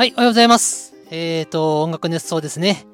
[0.00, 0.94] はい、おはようございます。
[1.10, 2.86] えーと、音楽熱奏ですね。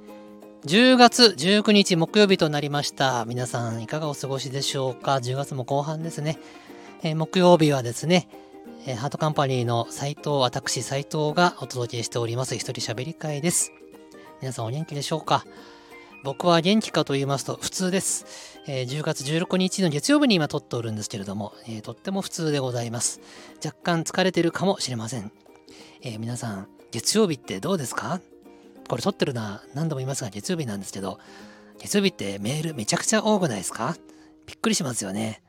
[0.64, 3.24] 10月19日木曜日となりました。
[3.26, 6.36] 皆さんいかがお過ごしでしょうか ?10 月も後半ですね。
[7.04, 8.28] えー木曜日はですね、
[8.88, 13.70] えーハートカンパニーの斉藤、私斉藤がお届けしております一人喋り会です。
[14.40, 15.44] 皆さんお元気でしょうか？
[16.24, 18.58] 僕は元気かと言いますと普通です。
[18.66, 23.20] えー10月16日の月曜日に今撮っておるんですけれども、えとっても普通でございます。
[23.64, 25.30] 若干疲れてるかもしれません。
[26.02, 28.20] え皆さん、月曜日ってどうですか？
[28.88, 31.18] これ撮ってるのは何度も言いますが月曜日なんですけど、
[31.78, 33.96] 月曜日ってメールめちゃくちゃ多くないですか？
[34.46, 35.42] びっくりしますよね。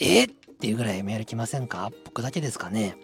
[0.00, 0.24] え？
[0.24, 1.90] っていうぐらいメール来ませんか？
[2.04, 2.96] 僕だけですかね。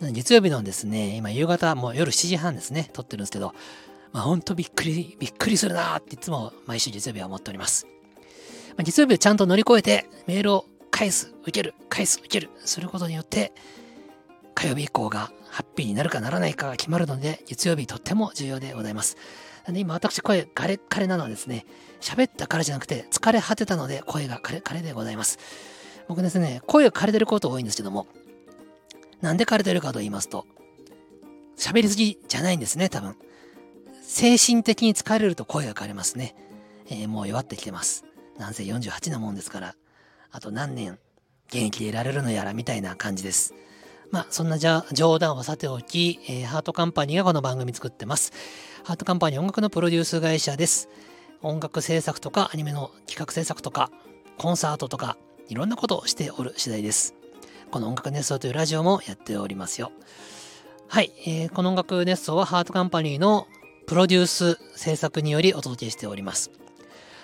[0.00, 3.54] 月曜日のですね、今夕方もう夜7時半ですね、撮ってるんですけど、
[4.12, 7.86] まあほんとびっくり、びっくりするなーっていつも毎週月曜日は思っております。
[8.70, 13.54] まあ、月曜日をちゃんと乗り越えてメールを返す、受ける、返す、受ける、することによって、
[14.54, 19.16] 火曜日以降がハッピーになるかならないかが決まるので、月曜日とっても重要でございます。
[19.66, 21.64] で今私声ガレッカレなのはですね、
[22.02, 25.38] 喋ったからじゃなくて疲れ果てたので声がカレカレでございます。
[26.08, 28.06] 僕ですね、声が枯れてること多いんですけども、
[29.22, 30.44] なんで枯れてるかと言いますと、
[31.56, 33.16] 喋りすぎじゃないんですね、多分。
[34.02, 36.36] 精神的に疲れると声が枯れますね。
[36.90, 38.04] えーもう弱ってきてます。
[38.36, 39.74] なんせ48なもんですから、
[40.32, 40.98] あと何年
[41.48, 43.54] 現役でいられるのやらみたいな感じです。
[44.10, 48.32] まあ、そんなじゃ冗談はさておき、えーハートカンパニーがこの番組作ってます。
[48.84, 50.88] ハートカンパニー音楽のプロデュース会社です。
[51.42, 53.90] 音楽制作とかアニメの企画制作とか
[54.38, 55.16] コンサートとか
[55.48, 57.14] いろんなことをしておる次第です。
[57.70, 59.92] この音楽熱奏というラジオもやっておりますよ。
[60.88, 63.48] はい、えーこの音楽熱奏はハートカンパニーの
[63.86, 66.50] プロデュース制作によりお届けしております。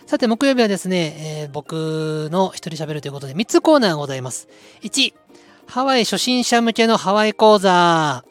[0.07, 4.49] さて、木曜日はですね、えー僕の一人喋るということで3つコーナーがございます。
[4.83, 5.15] 1、
[5.67, 8.25] ハワイ初心者向けのハワイ講座。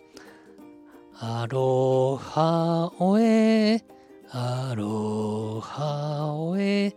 [1.19, 3.83] アロハオエ、
[4.31, 6.95] アロハオエ。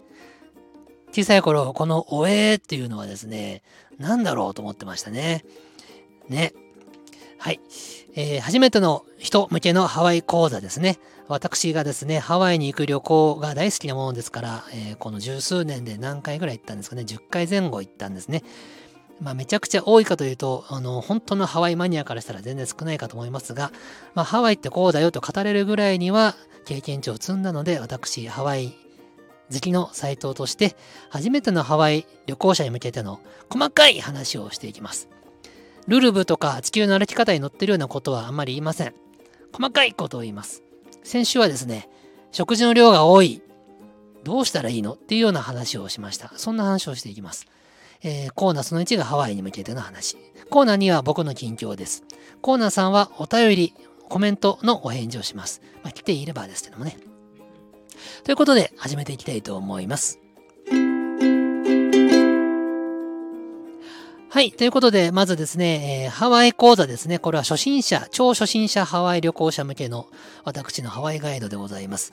[1.12, 3.62] 小さい頃、このおえっていうのはですね、
[3.98, 5.44] なんだろうと思ってましたね。
[6.28, 6.52] ね。
[7.38, 7.60] はい。
[8.16, 10.98] えー初めての人向けのハワイ講座ですね。
[11.28, 18.42] 私がですね、ハワイに行く旅行が大好きなものですから、えーこの十数年で何回ぐらい行ったんですかね、10回前後行ったんですね。
[19.20, 23.72] まあ、めちゃくちゃ多いかというと、あの、本当のハワイマニアからしたら全然少ないかと思いますが、
[24.14, 28.74] まあ、ハワイってこうだよと語れるぐらいには経験値を積んだので、私、ハワイ
[29.52, 30.76] 好きのサイトとして、
[31.10, 33.20] 初めてのハワイ旅行者に向けての
[33.50, 35.08] 細かい話をしていきます。
[35.86, 38.94] ルルブとか地球の歩き方に載ってるようなことはあんまり言いません。
[39.52, 40.62] 細かいことを言います。
[41.02, 41.88] 先週はですね、
[42.32, 43.42] 食事の量が多い。
[44.24, 44.94] どうしたらいいの？
[44.94, 46.32] っていうような話をしました。
[46.36, 47.46] そんな話をしていきます。
[48.04, 50.16] えーコーナーその1がハワイに向けての話。
[50.50, 52.04] コーナー2は僕の近況です。
[52.42, 53.74] コーナー3はお便り、
[54.08, 55.62] コメントのお返事をします。
[55.82, 56.98] まあ、来ていればですけどもね。
[58.22, 60.20] ということで、始めていきたいと思います。
[64.28, 64.52] はい。
[64.52, 67.18] ということで、まずですね、えーハワイ講座ですね。
[67.18, 70.08] これは初心者、超初心者ハワイ旅行者向けの
[70.44, 72.12] 私のハワイガイドでございます。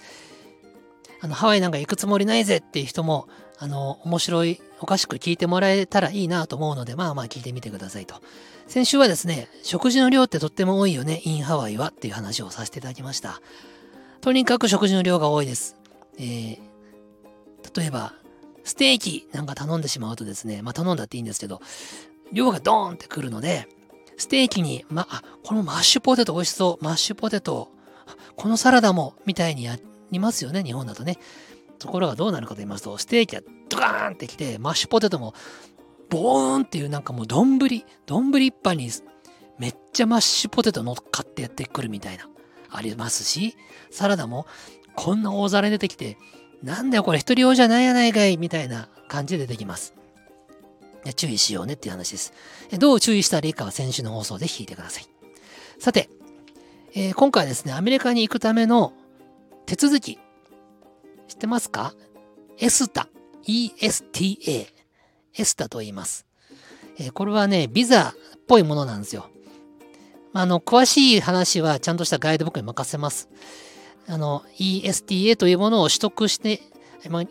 [1.22, 3.28] あの、ハワイなんか行くつもりないぜっていう人も、
[3.60, 8.16] あの、面白い、おかしく聞いてもらえたらいいなと思うので、まあまあ聞いてみてくださいと。
[8.68, 13.42] 先週はですね、食事の量ってとっても多いよね、インハワイはっていう話をさせていただきました。
[14.22, 15.78] とにかく食事の量が多いです。
[16.18, 16.72] えー
[17.76, 18.14] 例えば、
[18.64, 21.62] ステーキなんか頼んでしまうとですね、まあ頼んだっていいんですけど、
[22.32, 23.68] 量がドーンってくるので、
[24.18, 27.70] ステーキに、ま、あ、このマッシュポテト美味しそう、マッシュポテト、
[28.36, 31.18] このサラダも、みたいにやってりますよね、日本だとね。
[31.80, 35.34] ところがどうなるかと言いますと、ステーキがドカーンってきて、マッシュポテトも、
[36.10, 37.58] ボーンっていうなんかもう丼、
[38.06, 38.90] 丼一杯に
[39.58, 42.28] めっちゃマッシュポテト乗っかってやってくるみたいな、
[42.70, 43.56] ありますし、
[43.90, 44.46] サラダも
[44.96, 46.18] こんな大皿に出てきて、
[46.62, 49.96] なんだよこれ一人用じゃないやないかいみたいな感じで出てきます。
[51.16, 52.34] 注意しようねっていう話です。
[52.78, 55.06] どう注意したらいいかは先週の放送で聞いてください。
[55.80, 56.10] さて、
[56.94, 58.94] えー今回はですね、アメリカに行くための
[59.66, 60.18] 手続き、
[61.28, 61.94] 知ってますか？
[62.60, 63.08] エスタ、
[63.48, 64.68] ESTA、
[65.38, 66.26] エスタと言います。
[66.98, 69.30] えーこれはね、ビザっぽいものなんですよ。
[70.34, 73.30] あの、詳しい話はちゃんとしたガイドブックに任せます。
[74.08, 76.62] あの、ESTA というものを取得して、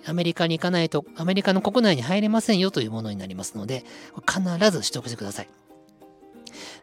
[0.07, 3.85] アメリカに行かないと、アメリカの国内に入れませんよというものになりますので、
[4.29, 5.49] 必ず取得してください。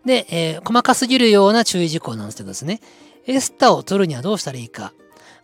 [0.06, 2.80] で、えー細かすぎるような注意事項なんですけどですね、
[3.26, 4.94] エスタを取るにはどうしたらいいか。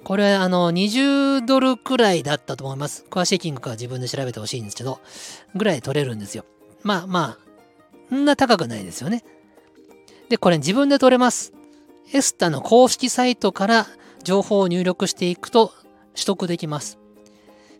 [0.03, 3.05] これ、あの、20ドルくらいだったと思います。
[3.09, 5.00] 詳しい金額は自分で調べてほしいんですけど、
[5.55, 6.45] ぐらい取れるんですよ。
[6.83, 7.44] まあまあ、
[8.09, 9.23] そんな高くないですよね。
[10.29, 11.53] で、これ自分で取れます。
[12.11, 13.88] エスタの公式サイトから
[14.23, 15.73] 情報を入力していくと
[16.13, 16.97] 取得できます。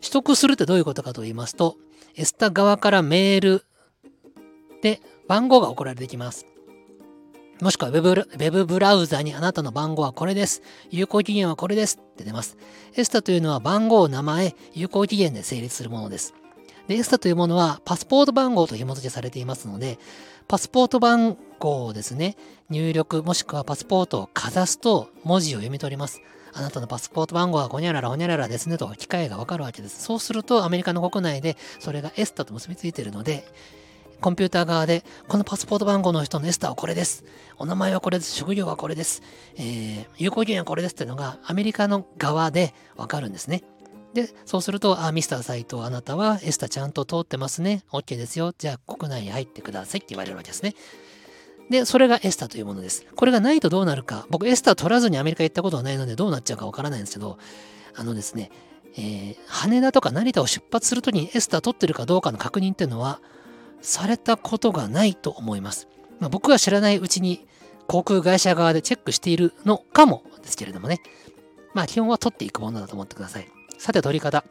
[0.00, 1.76] 取得するってどういうことかと言いますと、
[2.16, 3.64] エスタ側からメール
[4.82, 6.46] で番号が送られてきます。
[7.60, 10.60] もしくは Web, ブラウザにあなたの番号はこれです。
[10.90, 12.56] 有効期限はこれですって出ます。
[12.96, 16.34] エスタというのは番号、名前、有効期限で成立するものです。
[16.88, 19.98] で、エスタというものはパスポート番号と紐付けされていますので、
[20.48, 22.36] パスポート番号をですね、
[22.70, 26.20] 入力もしくはパスポートをかざすと文字を読み取ります。
[26.52, 30.02] あなたのパスポート番号はゴニャララホニャララですねと機械がわかるわけです。
[30.02, 33.44] そうするとアメリカの国内でそれがエスタと結びついているので、
[34.20, 37.24] コンピューター側で、このパスポート番号の人のエスターはこれです。
[37.58, 38.32] お名前はこれです。
[38.32, 39.22] 職業はこれです。
[39.56, 43.62] えー、有効期限はこれですっていうのがアメリカの側でわかるんですね。
[44.14, 47.84] で、そうすると、あ、ミスターサイト、あなたはエスタちゃんと通ってますね。
[47.90, 48.54] OK ですよ。
[48.56, 50.74] じゃあ国内に入ってくださいって言われるわけですね。
[51.70, 53.06] で、それがエスタというものです。
[53.16, 54.26] これがないとどうなるか。
[54.30, 57.38] 僕、エスタ取らずにアメリカ行ったことはないので、どうなっちゃうかわからないんですけど、
[57.94, 58.50] あのですね、
[58.96, 63.20] えー、羽田とか成田を出発するときにエスタ取ってるかどうかの確認っていうのは、
[63.84, 65.88] されたことがないと思います。
[66.18, 67.46] まあ、僕は知らないうちに
[67.86, 71.00] 航空会社側でチェックしているのかもですけれどもね。
[71.74, 73.48] まあ基本は取っていくものだと思ってください。
[73.78, 74.44] さて取り方。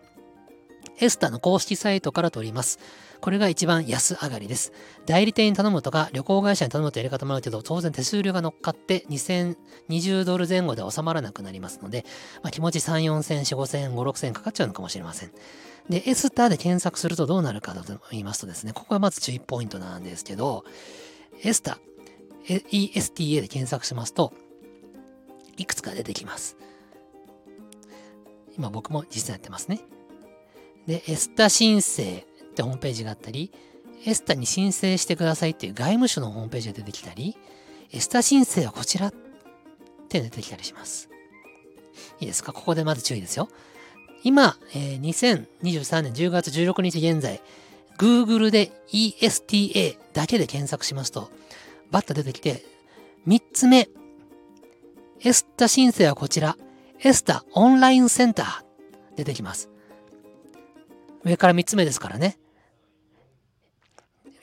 [0.99, 2.79] エスタの公式サイトから取ります。
[3.21, 4.73] これが一番安上がりです。
[5.05, 12.05] 代理店に頼むとか旅行会社に頼むとやり方もあるけど、当然手数料が乗っかって2020ドル前後で収まらなくなりますので、
[12.41, 15.31] まあ、気持ち3、4千、4、5千、5、6千かかっちゃうのかもしれません。
[15.89, 20.65] で、エスタで検索するとどうなるかと言いますとですね、ここがまず注意ポイントなんですけど、
[21.43, 21.79] エスタ、
[22.45, 24.33] ESTA で検索しますと、
[25.57, 26.57] いくつか出てきます。
[28.57, 29.79] 今僕も実際やってますね。
[30.87, 33.51] で、エスタ申請ってホームページがあったり、
[34.05, 37.37] エスタに申請してくださいっていう外務省のホームページが出てきたり、
[37.91, 39.13] エスタ申請はこちらっ
[40.09, 41.09] て出てきたりします。
[42.19, 42.51] いいですか？
[42.53, 43.49] ここでまず注意ですよ。
[44.23, 47.41] 今、えー、2023年10月16日現在、
[47.97, 51.29] Google で ESTA だけで検索しますと、
[51.91, 52.65] バッと出てきて、
[53.27, 53.89] 3つ目、
[55.21, 56.57] エスタ申請はこちら、
[57.01, 58.63] エスタオンラインセンター
[59.17, 59.69] 出てきます。
[61.23, 62.37] 上から3つ目ですからね。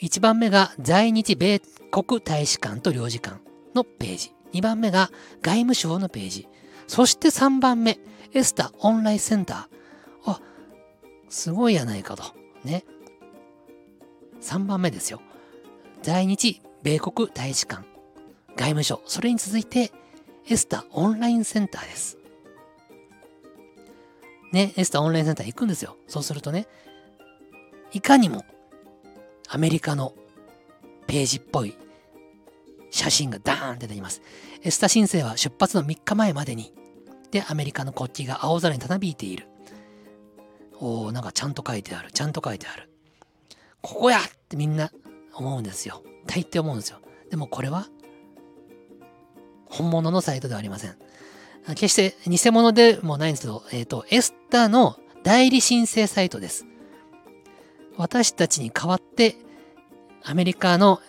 [0.01, 1.61] 1番目が在日米
[1.91, 3.41] 国大使館と領事館
[3.75, 4.33] のページ。
[4.53, 5.11] 2番目が
[5.43, 6.49] 外務省のページ。
[6.87, 7.99] そして3番目、
[8.33, 10.33] エスタオンラインセンター。
[10.33, 10.41] あ、
[11.29, 12.25] すごいやないかと。
[12.65, 12.85] ね。
[14.41, 15.21] 3番目ですよ。
[16.03, 17.85] 在日米国大使館、
[18.57, 19.03] 外務省。
[19.07, 19.93] それに続いて、
[20.49, 22.20] エスタオンラインセンターです。
[24.53, 25.97] ね、エスタオンラインセンター行くんですよ。
[26.07, 26.67] そうするとね、
[27.93, 28.45] いかにも
[29.49, 30.15] アメリカの
[31.07, 31.77] ページっぽい
[32.91, 34.23] 写真がダーンって出てきます。
[34.63, 36.73] エスタ申請は出発の3日前までに、
[37.31, 39.47] で、アメリカの国旗が青空にたなびいている。
[40.81, 42.11] おー、なんかちゃんと書いてある。
[42.13, 42.91] ちゃんと書いてある。
[43.83, 44.91] ここやってみんな
[45.35, 46.03] 思うんですよ。
[46.27, 46.99] 大抵思うんですよ。
[47.31, 47.87] でもこれは
[49.67, 50.97] 本物のサイトではありません。
[51.69, 56.67] 決して偽物でもないんですけど、えっ、ー、と、エスタの代理申請サイトです。
[57.97, 59.37] 私たちに代わって、
[60.23, 61.01] アメリカの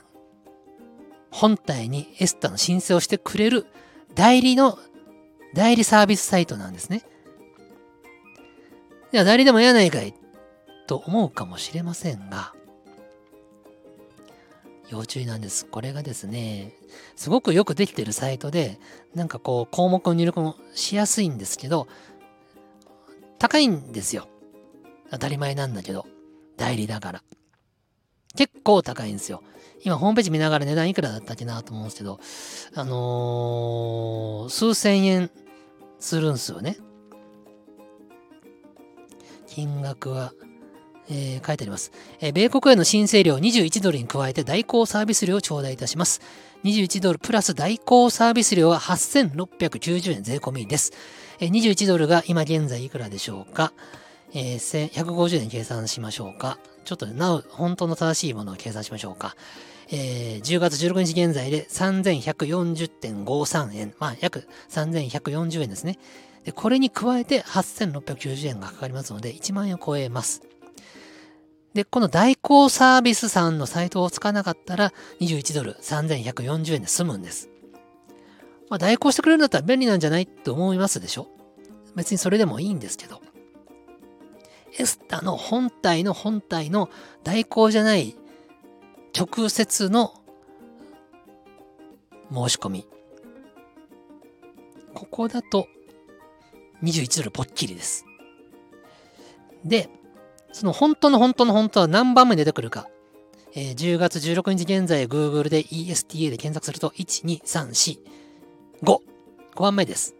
[1.31, 3.65] 本体にエスタの申請をしてくれる
[4.13, 4.77] 代理の、
[5.53, 7.03] 代理サービスサイトなんですね。
[9.13, 10.13] いや、代理でもやないかい
[10.87, 12.53] と思うかもしれませんが、
[14.91, 15.65] 要注意なんです。
[15.65, 16.73] これがですね、
[17.15, 18.79] すごくよくできてるサイトで、
[19.15, 21.87] なんかこう項目の入力もしやすいんですけど、
[23.39, 24.27] 高いんですよ。
[25.09, 26.05] 当たり前なんだけど、
[26.57, 27.23] 代理だから。
[28.35, 29.43] 結構高いんですよ。
[29.83, 32.19] 今ホームページ見ながら値段いくらだったっけなと思うんですけど、
[32.75, 35.31] あのー、数千円
[35.99, 36.77] するんですよね。
[39.47, 40.33] 金額は
[41.09, 46.21] えー、書いてあります、えー、米国への申請料21ドルに加えて代行サービス料を頂戴いたします。
[46.63, 50.93] 21ドルプラス代行サービス料は8690円税込みです。
[51.39, 53.73] えー、21ドルが今現在いくらでしょうか、
[54.33, 56.59] えー、150円計算しましょうか。
[56.85, 59.35] ちょっとなお、本当の正しいものを計算しましょうか。
[59.91, 63.93] えー、10月16日現在で3140.53円。
[63.99, 65.99] まあ、約3140円ですね。
[66.45, 70.41] で、これに加えて8690円がかかりますので、1万円を超えます。
[71.73, 77.49] で、この代行サービスさんのサイトを使わなかったら21ドル3140円で済むんです。
[78.69, 81.27] まあ、代行してくれるんだったら便利なんじゃないって思いますでしょ？
[81.95, 83.21] 別にそれでもいいんですけど。
[84.77, 86.89] エスタの本体の本体の
[87.23, 88.15] 代行じゃない
[89.17, 90.13] 直接の
[92.31, 92.87] 申し込み。
[94.93, 95.67] ここだと
[96.83, 98.05] 21ドルぽっきりです。
[99.65, 99.89] で、
[100.51, 102.87] その本当の本当の本当は何番目に出てくるか。
[103.53, 107.99] えー、10月16日現在 Google で ESTA で検索すると1、2、3、4、
[108.83, 108.97] 5。
[109.55, 110.15] 5番目です。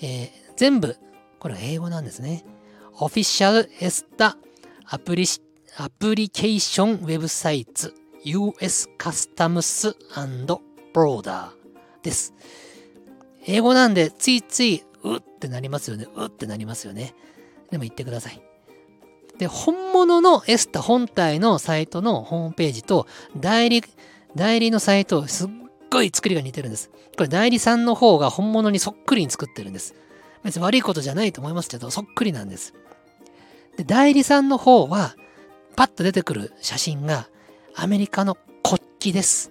[0.00, 0.96] えー、全部、
[1.40, 2.44] これは英語なんですね。
[2.94, 4.34] Official ESTA
[4.86, 5.24] アプリ
[5.78, 7.90] アプリケーションウェブサイト
[8.24, 10.60] US Customs and
[10.92, 11.48] Border
[12.02, 12.34] です。
[13.46, 16.06] 英語なんでついついうってなりますよね。
[16.14, 17.14] うってなりますよね。
[17.70, 18.51] でも言ってください。
[19.42, 23.82] で、本物のエスタ本体のサイトのホームページと代理、
[24.36, 25.48] 代理のサイト、すっ
[25.90, 26.90] ごい作りが似てるんです。
[27.16, 29.96] これ代理さんの方が本物にそっくりに作ってるんです。
[30.44, 32.72] 別に悪いことじゃないと思いますけど、そっくりなんです。
[33.76, 35.16] で、代理さんの方は、
[35.74, 37.26] パッと出てくる写真が
[37.74, 39.50] アメリカの国旗です。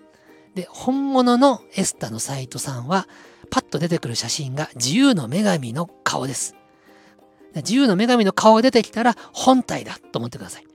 [0.56, 3.10] で、本物のエスタのサイトさんは、
[3.50, 6.56] パッと出てくる写真が自由の女神の顔です。
[7.56, 10.68] 自由の女神の顔が出てきたら本体だと思ってください。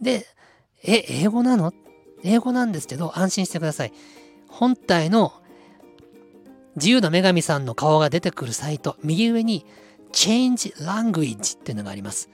[0.00, 0.26] で、
[0.82, 1.72] え、英語なの？
[2.22, 3.92] 英語なんですけど安心してください。
[4.48, 5.32] 本体の
[6.76, 9.66] 自由の女神さんの顔が出てくるサイト、右上に
[10.12, 12.28] Change Language っていうのがあります。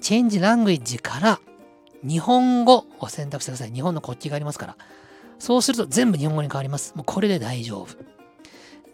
[0.00, 1.40] Change Language から
[2.02, 3.72] 日本語を選択してください。
[3.72, 4.76] 日本の国旗がありますから。
[5.38, 6.94] そうすると全部日本語に変わります。
[6.94, 7.96] もうこれで大丈夫。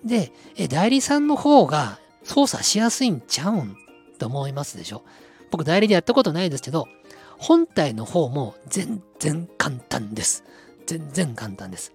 [0.04, 3.76] で、え代理さんの方が操作しやすいんちゃうん
[4.18, 5.02] と思いますでしょ？
[5.50, 6.87] 僕代理でやったことないですけど、
[7.38, 10.44] 本体の方も全然簡単です。
[10.87, 11.92] 全然簡単です。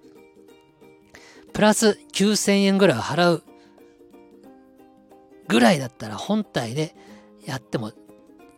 [1.54, 3.44] プラス9000円ぐらい払う
[5.48, 6.96] ぐらいだったら本体で
[7.46, 7.92] やっても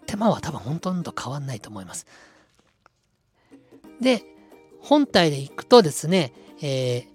[0.06, 2.08] 手間は多分ほとんど変わんないと思います。
[4.00, 4.24] で、
[4.80, 7.08] 本体でいくとですね、え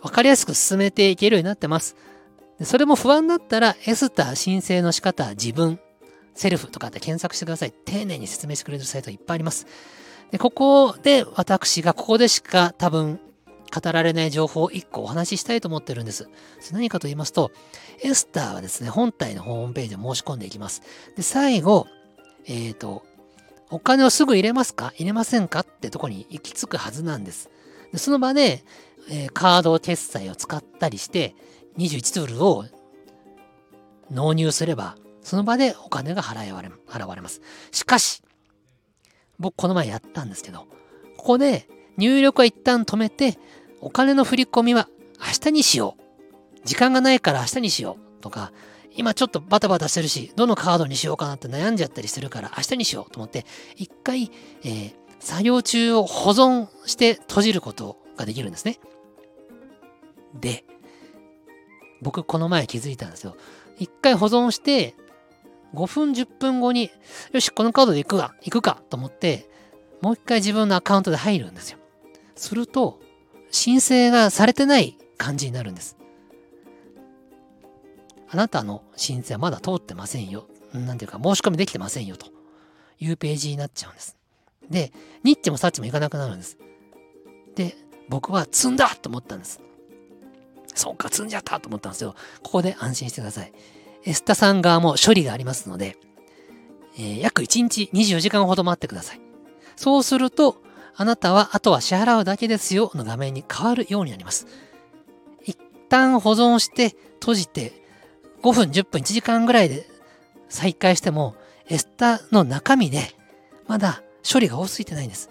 [0.00, 1.96] ー、わかりやすく進めていけるようになってます。
[2.62, 5.80] それも不安だったら、エスター申請の仕方、自分、
[6.34, 7.72] セルフとかって検索してください。
[7.72, 9.66] 丁寧に説明してくれるサイトいっぱいあります。
[10.30, 13.20] で、ここで私がここでしか多分
[13.74, 16.28] 語られない情報を1個お話ししたいと思ってるんです。
[16.72, 17.50] 何かと言いますと、
[18.02, 20.82] エスターはですね、本体のホームページを申し込んでいきます。
[21.16, 21.86] で、最後、
[22.46, 23.04] えっ、ー、と、
[23.70, 24.92] お金をすぐ入れますか？
[24.96, 25.60] 入れませんか？
[25.60, 27.50] ってとこに行き着くはずなんです。
[27.92, 28.64] でその場で、
[29.10, 31.34] えー、カード決済を使ったりして、
[31.78, 32.64] 21ドルを
[34.10, 37.40] 納入すれば、その場でお金が払われ払われます。
[37.72, 38.22] しかし、
[39.38, 40.66] 僕この前やったんですけど、
[41.16, 41.66] ここで
[41.96, 43.38] 入力は一旦止めて、
[43.80, 44.88] お金の振り込みは
[45.18, 46.66] 明日にしよう。
[46.66, 48.22] 時間がないから明日にしよう。
[48.22, 48.52] とか、
[48.96, 53.44] 今ちょっとバタバタしてるし、どのカードにしようかなって悩んじゃったりするから明日にしようと思って、
[53.76, 54.30] 一回、
[54.62, 58.78] えー、作業中を保存して閉じることができるんですね。
[60.34, 60.64] で、
[62.02, 63.36] 僕この前気づいたんですよ。
[63.78, 64.94] 一回保存して、
[65.74, 66.90] 5分10分後に、
[67.32, 69.48] よし、このカードで行くか、行くかと思って、
[70.00, 71.78] もう一回自分のアカウントで入るんですよ。
[72.36, 73.00] すると、
[73.50, 75.96] 申請がされてない感じになるんです。
[78.28, 80.48] あなたの申請はまだ通ってませんよ。
[80.72, 82.16] なんていうか、申し込みできてませんよ。
[82.16, 82.26] と
[82.98, 84.16] いうページになっちゃうんです。
[84.70, 86.58] で、ニッチもサッチもいかなくなるんです。
[87.54, 87.76] で、
[88.08, 89.60] 僕は積んだと思ったんです。
[90.74, 92.14] そうか、積んじゃったと思ったんですよ。
[92.42, 93.52] ここで安心してください。
[94.04, 95.96] エスタさん側も処理がありますので、
[96.96, 99.20] えー、約1日24時間ほど待ってください。
[99.76, 100.62] そうすると、
[100.96, 104.46] あなたはあとは支払うだけですよの画面に変わるようになります。
[105.44, 107.72] 一旦保存して閉じて
[108.42, 109.88] 5分、10分、1時間ぐらいで
[110.48, 111.34] 再開しても、
[111.68, 113.14] エスタの中身で
[113.66, 115.30] まだ処理が多すぎてないんです。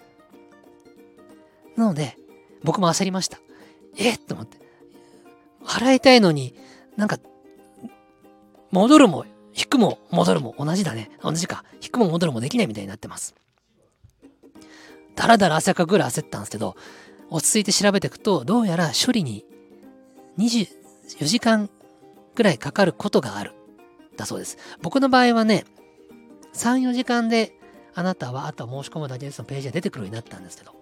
[1.76, 2.16] なので、
[2.62, 3.38] 僕も焦りました。
[3.96, 4.18] えっ？
[4.18, 4.63] と思って。
[5.64, 6.54] 払いたいのに、
[6.96, 7.18] なんか、
[8.70, 9.24] 戻るも、
[9.56, 11.10] 引くも戻るも同じだね。
[11.22, 11.64] 同じか。
[11.80, 13.34] 引くも戻るもできないみたいになってます。
[15.14, 16.76] だらだら汗かくぐらい焦ったんですけど、
[17.30, 19.44] 落ち着いて調べていくと、どうやら処理に
[20.38, 20.66] 24
[21.24, 21.70] 時間
[22.34, 23.52] ぐらいかかることがある。
[24.16, 24.58] だそうです。
[24.82, 25.64] 僕の場合はね、
[26.54, 27.52] 3、4時間で
[27.94, 30.74] あなたはあとは申し込むだけですのページが出てくるようになったんですけど。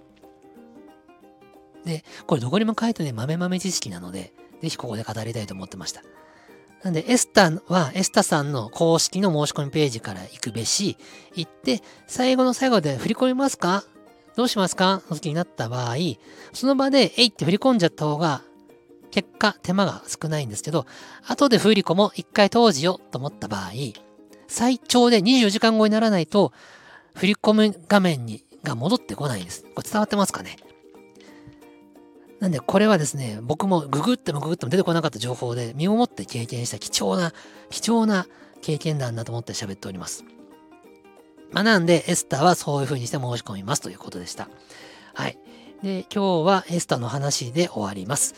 [1.85, 6.03] で、これどこにも書いてね、豆豆知識なので、ぜひここで語りたいと思ってました。
[6.83, 10.97] なんで、エスタは、エスタさんの公式の申し込みページから行くべし、
[11.35, 13.85] 行って、最後の最後で振り込みますか？
[14.35, 15.03] どうしますか？
[15.09, 15.97] の時になった場合、
[16.53, 18.43] その場で、えいって振り込んじゃった方が、
[19.13, 20.87] 結果、手間が少ないんですけど、
[21.29, 23.71] 後で振り込も一回当時よと思った場合、
[24.49, 26.53] 最長で24時間後にならないと、
[27.15, 29.65] 振り込む画面にが戻ってこないんです。
[29.75, 30.57] これ伝わってますかね？
[32.43, 37.33] なんでこれはですね、僕もググってもググっても出てこなかった情報で身をもって経験した貴重な、
[37.71, 38.27] 貴重な
[38.63, 40.25] 経験談だと思って喋っております。
[41.53, 44.49] まあ、なんでエスターはそういう風にして申し込みますということでした。
[45.15, 45.39] はい。
[45.85, 48.35] で、今日はエスターの話で終わります。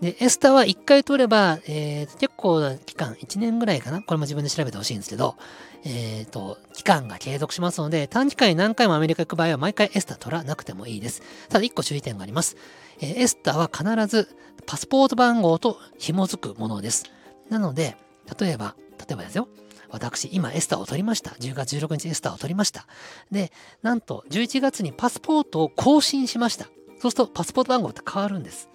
[0.00, 4.00] で、エスターは1回取れば、えー、結構な期間、1年ぐらいかな？
[4.00, 5.36] これも自分で調べてほしいんですけど、
[5.84, 11.20] えっ、ー、と、期間が継続しますので、短期間に何回もアメリカ行く場合は毎回エスター取らなくてもいいです。
[11.50, 12.56] ただ1個注意点があります。
[13.00, 14.36] えー、エスタは必ず
[14.66, 17.04] パスポート番号と紐づくものです。
[17.50, 17.96] なので、
[18.38, 19.48] 例えば、例えばですよ。
[19.90, 21.30] 私、今エスターを取りました。
[21.32, 22.86] 10月16日エスターを取りました。
[23.30, 26.64] で、なんと11月にパスポートを更新しました。
[26.98, 28.68] そうするとパスポート番号って変わるんです。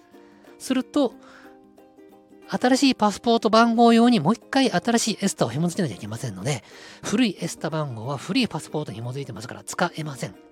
[0.58, 1.14] すると、
[2.48, 6.64] 新しいパスポート番号用にもう一回新しいエスタを紐付けなきゃいけませんので、
[7.02, 10.49] 古いエスタ番号は古いパスポートに紐づいてますから使えません。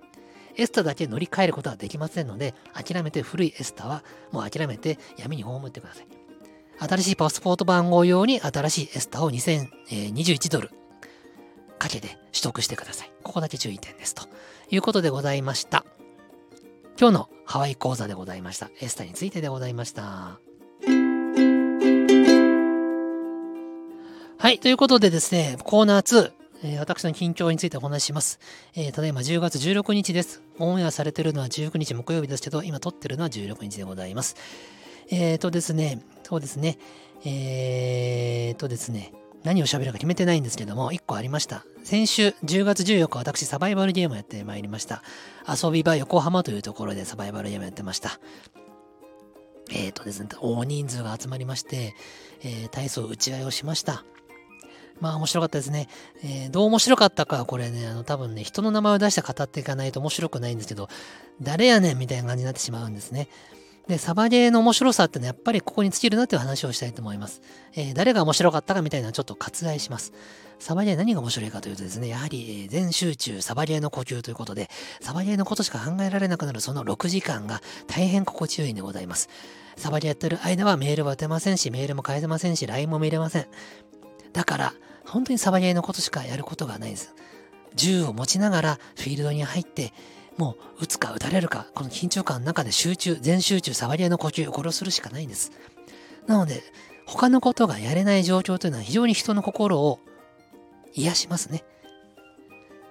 [0.58, 6.06] エスタだけ乗り換えることはできませんので、諦めて古いエスタはもう諦めて闇に葬ってください。
[6.80, 10.70] 新しいパスポート番号用に新しいエスタを2021ドル
[11.78, 13.10] かけて取得してください。
[13.22, 14.14] ここだけ注意点です。
[14.14, 14.28] と
[14.70, 15.84] いうことでございました。
[17.00, 18.68] 今日のハワイ講座でございました。
[18.80, 20.40] エスタについてでございました。
[24.40, 24.58] はい。
[24.58, 26.32] ということでですね、コーナー2、
[26.64, 28.40] えー、私の近況についてお話しします。
[28.74, 30.47] えー、ただいま10月16日です。
[30.58, 34.36] オンエアされてるのは19日木曜日ですけど、今撮ってるのは16日でございます。
[35.10, 36.78] えーとですね、そうですね、
[37.24, 39.12] えーとですね、
[39.44, 41.64] 何を喋るか決めてないんですけども、1個ありました。
[41.84, 45.02] 先週10月14日、私サバイバルゲームやってまいりました。
[45.48, 48.20] 遊び場横浜というところでサバイバルゲームやってました。
[49.70, 51.94] えっ、ー、とですね、大人数が集まりまして、
[52.42, 54.04] えー、体操打ち合いをしました。
[55.00, 55.88] まあ面白かったですね。
[56.22, 60.88] えー、どう面白かったかはこれね、あの多分ね、人の名前を出して語っていかないと面白くないんですけど、
[61.40, 63.28] 誰やねんみたいな感じになってしまうんですね。
[63.88, 67.40] で、サバゲーの面白さってのはやっぱりここに尽きるなっていう話をしたいと思います。
[67.74, 70.12] えー、誰が面白かったかみたいなのはちょっと割愛します。
[70.58, 74.68] サバゲー何が面白いかというとですね、やはり、え全集中サバゲーの呼吸ということで、
[75.00, 79.30] サバゲーのことしか考えられなくなるその6時間が大変心地よいんでございます。
[79.76, 83.46] サバゲーやってる間はメールは打てませんし、メールも返せませんし、LINE も見れません。
[84.32, 84.74] だから、
[85.08, 87.14] 本当にサバゲーのことしかやることがないです。
[87.74, 89.92] 銃を持ちながらフィールドに入って、
[90.36, 95.52] もう撃つか撃たれるか、この緊張感の中で集中、全集中、サバリアの呼吸を殺するしかないんです。
[96.26, 96.62] なので、
[97.06, 99.98] 他のことがやれない状況というのは非常に人の心を
[100.94, 101.64] 癒しますね。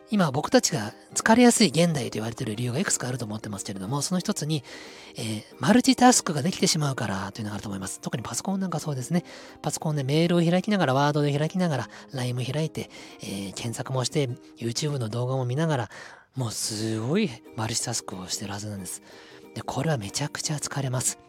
[0.09, 4.63] 今僕たちが疲れやすい現代と言われている理由がいくつかあると思ってますけれども、その一つに、
[5.17, 7.99] えー、マルチタスクができてしまうからというのがあると思います。
[7.99, 9.25] 特にパソコンなんかそうですね。
[9.61, 12.89] パソコンでメールを開きながら、ワードで開きながら、LINE も開いて、
[13.21, 15.89] えー、検索もして、YouTube の動画も見ながら、
[16.35, 19.01] もうすごいマルチタスクをしてるはずなんです。
[19.55, 21.19] で、これはめちゃくちゃ疲れます。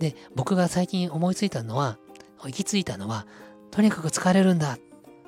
[0.00, 1.98] で、僕が最近思いついたのは、
[2.42, 3.26] 行き着いたのは、
[3.70, 4.78] とにかく疲れるんだ、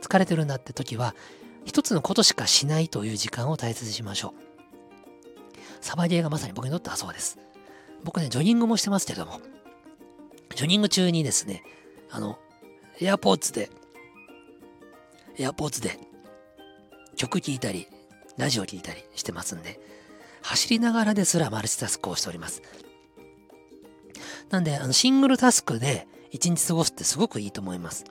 [0.00, 1.14] 疲れてるんだって時は、
[1.64, 4.52] 一つのことしかしないという時間を大切にしましょう。
[5.80, 7.38] サバゲーがまさに僕にとってはそうです。
[8.04, 9.40] 僕ね、ジョギングもしてますけども、
[10.54, 11.62] ジョギング中にですね、
[12.10, 12.38] あの、
[13.00, 13.70] エアポーツで、
[15.38, 15.98] エアポーツで
[17.16, 17.88] 曲聴いたり、
[18.36, 19.80] ラジオ聴いたりしてますんで、
[20.42, 22.62] 走りながらですらマルチタスクをしております。
[24.50, 28.04] なんで、あのシングルタスクで一日過ごすってすごくいいと思います。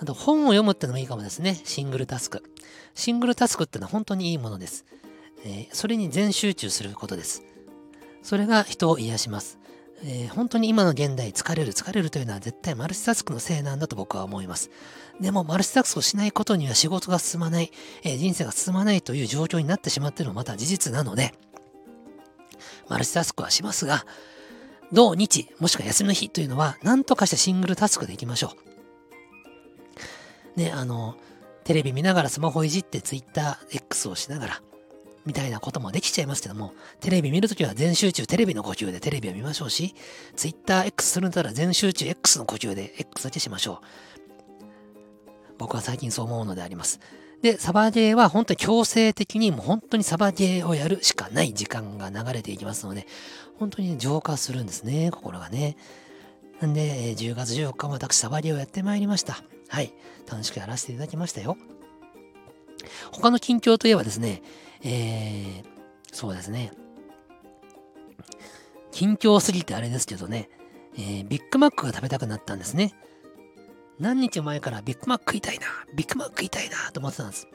[0.00, 1.60] あと本を読むってのもいいかもですね。
[1.64, 2.42] シングルタスク。
[2.94, 4.84] シングルタスクってのは本当にいいものです。
[5.44, 7.42] えー、それに全集中することです。
[8.22, 9.58] それが人を癒します。
[10.04, 14.70] えー、本当に今の現代疲れる疲れるというのは絶対マルチタスクのせいなんだと僕は思います。
[15.20, 17.72] でもマルチタスクをしないことには仕事が進まない、
[18.04, 21.34] えー、人生が進まないという状況になってしまっているのもまた事実なので、
[22.88, 24.04] マルチタスクはしますが、
[24.92, 28.67] 土日、もしくは休みの日というのは何とかしてシングルタスクでいきましょう。
[30.58, 31.16] ね、あの、
[31.64, 34.62] テレビ見ながらスマホいじって TwitterX をしながら、
[35.24, 39.94] みたいなこともできちゃいますけども、テレビ見るときは全集中テレビの呼吸でテレビを見ましょうし、
[40.36, 43.84] TwitterX するんだったら全集中 X の呼吸で X だけしましょう。
[45.58, 47.00] 僕は最近そう思うのであります。
[47.42, 53.06] で、サバゲーは本当に強制的にもう本当にサバゲーをやるしかない時間が流れていきますので、
[53.58, 55.76] 本当に浄化するんですね、心がね。
[56.60, 59.42] なんで、10月14日も私サバゲーをやってまいりました。
[59.68, 59.92] はい。
[60.30, 61.56] 楽しくやらせていただきましたよ。
[63.12, 64.42] 他の近況といえばですね、
[64.82, 65.64] えー、
[66.12, 66.72] そうですね。
[68.90, 70.48] 近況すぎてあれですけどね、
[70.96, 72.94] えー、ビッグマックが食べたくなったんですね。
[73.98, 77.48] 何日前からビッグマック食いたいな、ビッグマック食いたいなと思ってたんです。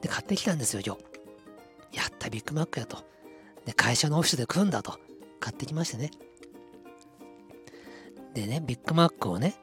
[0.00, 1.96] で、買ってきたんですよ、今日。
[1.96, 3.04] やった、ビッグマックやと。
[3.64, 4.98] で、会社のオフィスで食うんだと。
[5.40, 6.10] 買ってきましてね。
[8.34, 9.54] でね、ビッグマックをね、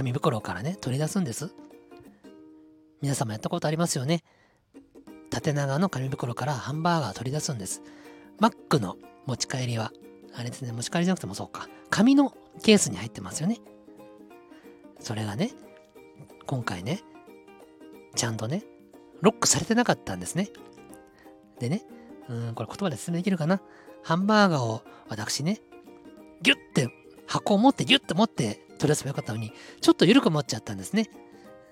[0.00, 1.50] 紙袋からね、取り出すんです。
[3.02, 4.24] 皆様やったことありますよね。
[5.28, 7.82] 縦長の紙袋からハンバーガー取り出すんです。
[8.38, 9.92] マックの持ち帰りは、
[10.34, 13.58] あれですね、持ち帰りじゃなくてもそうか、紙のケースに入ってますよね。
[15.00, 15.50] それがね、
[16.46, 17.02] 今回ね、
[18.14, 18.64] ちゃんとね、
[19.20, 20.48] ロックされてなかったんですね。
[21.58, 21.82] でね、
[22.30, 23.60] うん、これ言葉で説明できるかな。
[24.02, 25.60] ハンバーガーを私ね、
[26.40, 26.88] ギュッて
[27.30, 31.08] 箱を持ってギュッて持って取り出せばよかったのに、ちょっと緩く持っちゃったんですね。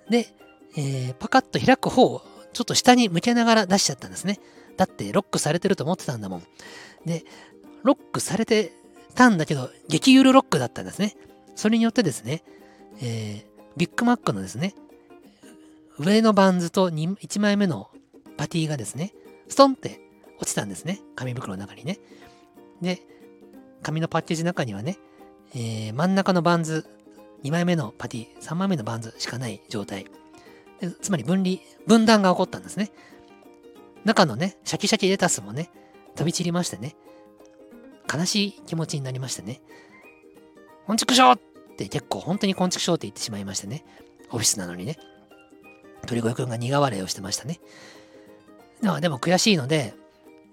[0.08, 0.28] で、
[0.76, 4.38] えー、パカッと開く方をちょっと下に向けながら出しちゃったんですね。
[4.76, 6.42] だってロックされてると思ってたんだもん。
[7.04, 7.24] で、
[7.82, 8.72] ロックされて
[9.16, 11.16] たんだけど、激ゆるロックだったんですね。
[11.56, 12.44] それによってですね、
[13.02, 13.44] えー、
[13.76, 14.74] ビッグマックのですね、
[15.98, 17.90] 上のバンズと1枚目の
[18.36, 19.12] パティがですね、
[19.48, 20.00] ストンって
[20.40, 21.00] 落ちたんですね。
[21.16, 21.98] 紙袋の中にね。
[22.80, 23.02] で、
[23.82, 24.98] 紙のパッケージの中にはね、
[25.54, 26.86] えー、真ん中のバンズ、
[27.44, 30.06] 2枚目のパティ、3枚目のバンズしかない状態。
[31.00, 32.90] つまり分離、分断が起こったんですね。
[34.04, 35.70] 中のね、シャキシャキレタスもね、
[36.14, 36.96] 飛び散りましてね、
[38.12, 39.60] 悲しい気持ちになりましてね、
[40.86, 43.84] こんちくしょうって結構本当にこんちくしょうって言ってしまいましてね、
[44.30, 44.96] オフィスなのにね。
[46.06, 47.60] 鳥越くんが苦笑いをしてましたね。
[48.80, 49.94] でもでも悔しいので、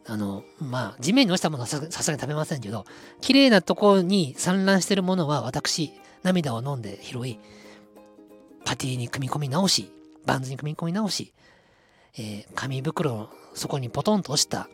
[0.08, 2.86] あの、まあ、地面に落ちたものはさすがに食べませんけど、
[3.22, 7.39] 綺麗なとこに散乱してるものは私、涙を飲んで拾い、
[8.63, 9.91] パティに組み込み直し、
[10.26, 11.34] バンズに組み込み直し、
[12.18, 14.70] えー、紙袋の底にポトンと落ちた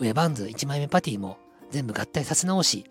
[0.00, 1.38] 上バンズ1枚目パティも
[1.70, 2.84] 全部合体させ直し、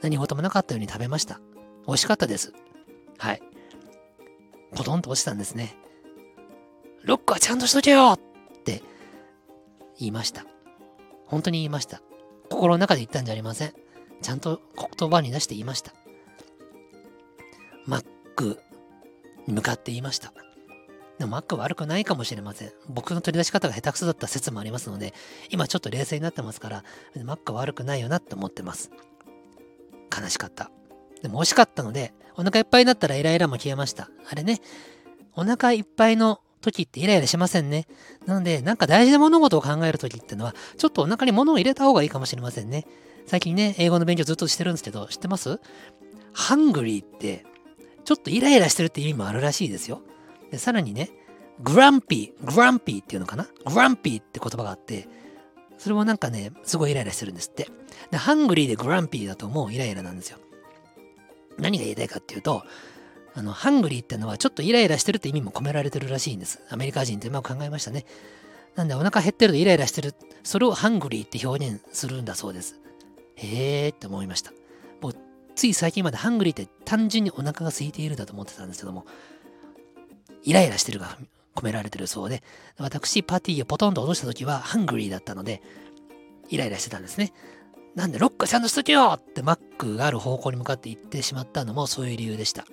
[0.00, 1.40] 何事もなかったように食べました。
[1.86, 2.52] 美味しかったです。
[3.18, 3.42] はい。
[4.74, 5.76] ポトンと落ちたんですね。
[7.02, 8.82] ロックはちゃんとしとけよって
[9.98, 10.44] 言いました。
[11.32, 12.02] 本当に言いました。
[12.50, 13.72] 心の中で言ったんじゃありません。
[14.20, 14.60] ちゃんと
[14.98, 15.94] 言葉に出して言いました。
[17.86, 18.04] マッ
[18.36, 18.60] ク
[19.46, 20.34] に向かって言いました。
[21.18, 22.72] でもマック悪くないかもしれません。
[22.86, 25.14] 僕の取り出し方が下手くそだった説もありますので、
[25.48, 26.84] 今ちょっと冷静になってますから、
[27.24, 28.90] マックは悪くないよなって思ってます。
[30.14, 30.70] 悲しかった。
[31.22, 34.10] でも美味しかったので、お腹いっぱいになったらイライラも消えました。
[34.30, 34.60] あれね、
[35.34, 37.86] お腹いっぱいの時ってイライラしませんね。
[38.24, 42.86] なので、なんか大事な物事を考える時ってのは、ちょっとお腹に物を入れた方がいいかもしれませんね。
[43.26, 45.60] 最近ね、英語の勉強ずっとしてるんですけど、知ってます？
[46.32, 47.44] hungry って、
[48.04, 50.00] ちょっとイライラしてるって意味もあるらしいですよ。
[50.50, 51.10] で、さらにね、
[51.60, 53.46] grumpy、grumpy っていうのかな？
[53.66, 55.08] grumpy って言葉があって、
[55.78, 57.68] それもなんかね、すごいイライラしてるんですって。
[58.10, 60.38] で、 hungry で grumpy だともうイライラなんですよ。
[61.58, 62.64] 何が言いたいかっていうと、
[63.34, 66.60] あの、 hungry ってのはちょっとイライラしてるって意味も込められてるらしいんです。
[66.70, 68.04] アメリカ人ってうまく考えましたね。
[68.74, 70.14] なんでお腹減ってるとイライラしてる。
[70.42, 72.80] それを hungry って表現するんだそうです。
[73.36, 74.52] へーって思いました。
[75.00, 75.14] もう
[75.54, 79.06] つい最近まで hungry って単純にお腹が空いているだと思ってたんですけども、
[80.44, 81.18] イライラしてるが
[81.54, 82.42] 込められてるそうで、
[82.78, 85.62] 私パーティーをポトンと落とした時は hungry だったので、
[86.48, 87.32] イライラしてたんですね。
[87.94, 92.64] なんでロックちゃんとしとけよってマックがある方向に向かって行ってしまったのもそういう理由でした。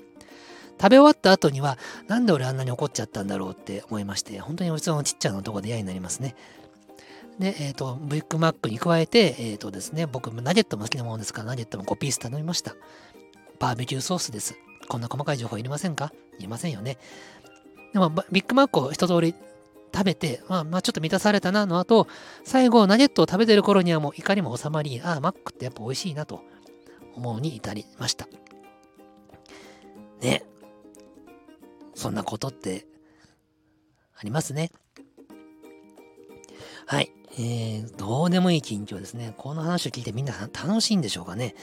[0.81, 6.35] 食べ終わった後には、なんで俺あんなに怒っちゃったんだろうって思いまして、本当におつのちっちゃなとこで嫌になりますね。
[7.39, 12.75] で、えっ、ー、と、ビッグマックに加えて、えっ、ー、とですね、僕、ナゲットも好きなものですから、ナゲットも5ピース頼みました。
[13.59, 14.55] バーベキューソースです。
[14.87, 16.11] こんな細かい情報いりませんか？
[16.37, 16.97] いりませんよね。
[17.93, 19.35] でも、ビッグマックを一通り
[19.93, 22.07] 食べて、まあ、まあ、ちょっと満たされたなの後、
[22.43, 26.43] 最後、ナゲットを食べてる頃にはもう怒りも収まり、ああ、マックってやっぱ美味しいなと
[27.15, 28.27] 思うに至りました。
[30.21, 30.43] ね。
[31.99, 32.85] そんなことって
[34.17, 34.71] ありますね。
[36.85, 37.11] はい。
[37.33, 39.33] えー、どうでもいい近況ですね。
[39.37, 41.55] この話を聞いてみんな楽しいんでしょうかね。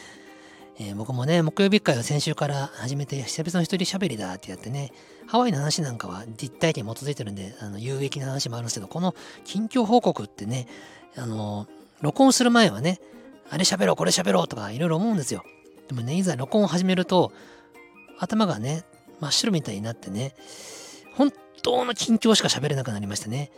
[0.78, 4.92] えー、僕もね、木曜日会は先週から始めて、久々の一人喋りだってやってね、
[5.26, 10.68] ハワイの話なんかは実体験に基づいてるんで、あの有益な話もあるんですけど、この近況報告ってね、
[11.16, 11.66] あの、
[12.02, 13.00] 録音する前はね、
[13.48, 15.44] あれ喋ろう、これ喋ろうとかいろいろ思うんですよ。
[15.88, 17.32] でもね、いざ録音を始めると、
[18.18, 18.84] 頭がね、
[19.20, 20.34] 真っ白みたいになってね、
[21.14, 23.50] 本当の緊張しか喋れなくなりましたね。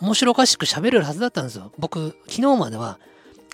[0.00, 1.72] 面白おかしく喋れるはずだったんですよ。
[1.78, 2.98] 僕、昨日までは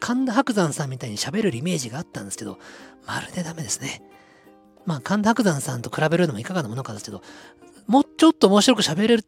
[0.00, 2.58] 神田伯山さんみたいに喋れるイメージがあったんですけど、
[3.06, 4.02] まるでダメですね。
[4.84, 7.22] まあ、神田伯山さんと比べるのもいかがなものかですけど、
[7.86, 9.18] もうちょっと面白く喋れ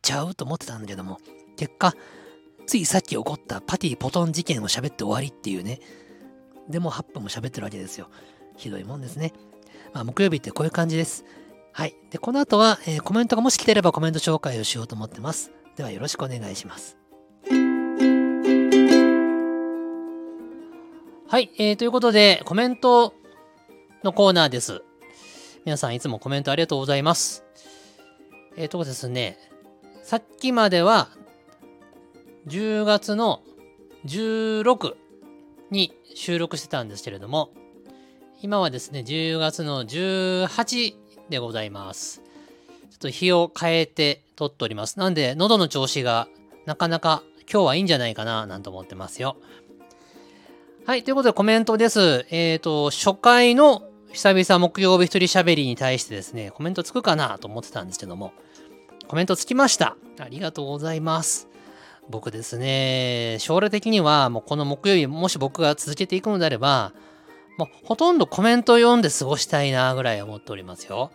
[0.00, 1.18] ちゃうと思ってたんだけども、
[1.56, 1.94] 結果、
[2.66, 5.80] ついさっき起こったパティポトン事件を喋って終わりっていうね。
[6.68, 8.08] でも8分も喋ってるわけですよ。
[8.56, 9.32] ひどいもんですね。
[9.92, 11.24] まあ、木曜日ってこういう感じです。
[11.74, 11.94] はい。
[12.10, 15.50] で、この後は、えー、コメントがもし来てればコメント紹介をしようと思ってます。
[15.76, 16.98] ではよろしくお願いします。
[21.28, 23.14] はい、えー、ということで、コメント
[24.04, 24.82] のコーナーです。
[25.64, 27.42] 皆さんいつもコメントありがとうございます。
[28.56, 29.38] えっ、ー、とですね、
[30.02, 31.08] さっきまでは
[32.48, 33.42] 10月の
[34.04, 34.94] 16
[35.70, 37.50] に収録してたんですけれども、
[38.42, 42.22] 今はですね、10月の18でございます。
[42.90, 44.98] ちょっと日を変えて撮っております。
[44.98, 46.28] なんで、喉の調子が
[46.66, 49.36] なかなか今日はいいんじゃないかな、なんて思ってますよ。
[50.86, 52.26] はい、ということでコメントです。
[52.30, 58.32] えっ、ー、と、初回の久々木曜日一人喋りに対してですね、コメントつくかなと思ってたんですけども、
[59.08, 59.96] コメントつきました。
[60.18, 61.48] ありがとうございます。
[62.08, 66.92] 僕ですね、将来的にはもうこの木曜日、もし僕が続けていくのであれば、
[67.58, 71.10] もうほとんどコメントを読んで過ごしたいなぐらい思っておりますよ。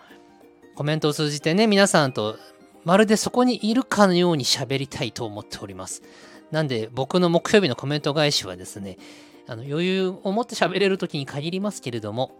[0.75, 2.37] コメントを通じてね、皆さんと
[2.85, 6.03] まるでそこにいるかのように喋りたいと思っております。
[6.51, 8.97] なんで僕の木曜日のコメント返しはですね、
[9.47, 12.31] あの余裕を持って喋れる時に限りますけれども、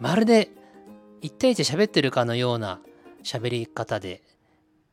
[0.00, 0.50] まるで
[1.20, 2.80] 一対一喋ってるかのような
[3.22, 4.22] 喋り方で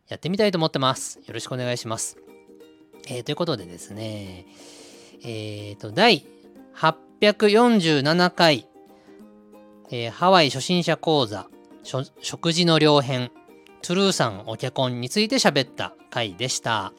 [0.08, 1.20] やってみたいと思ってます。
[1.26, 2.18] よろしくお願いします。
[3.08, 4.46] えー、ということでですね、
[5.24, 6.26] えっ、ー、と、第
[7.22, 8.68] 847回、
[9.90, 11.48] えー、ハワイ初心者講座、
[12.20, 13.32] 食事の両編、
[13.82, 16.92] トゥルーさんお脚本について喋った回でした。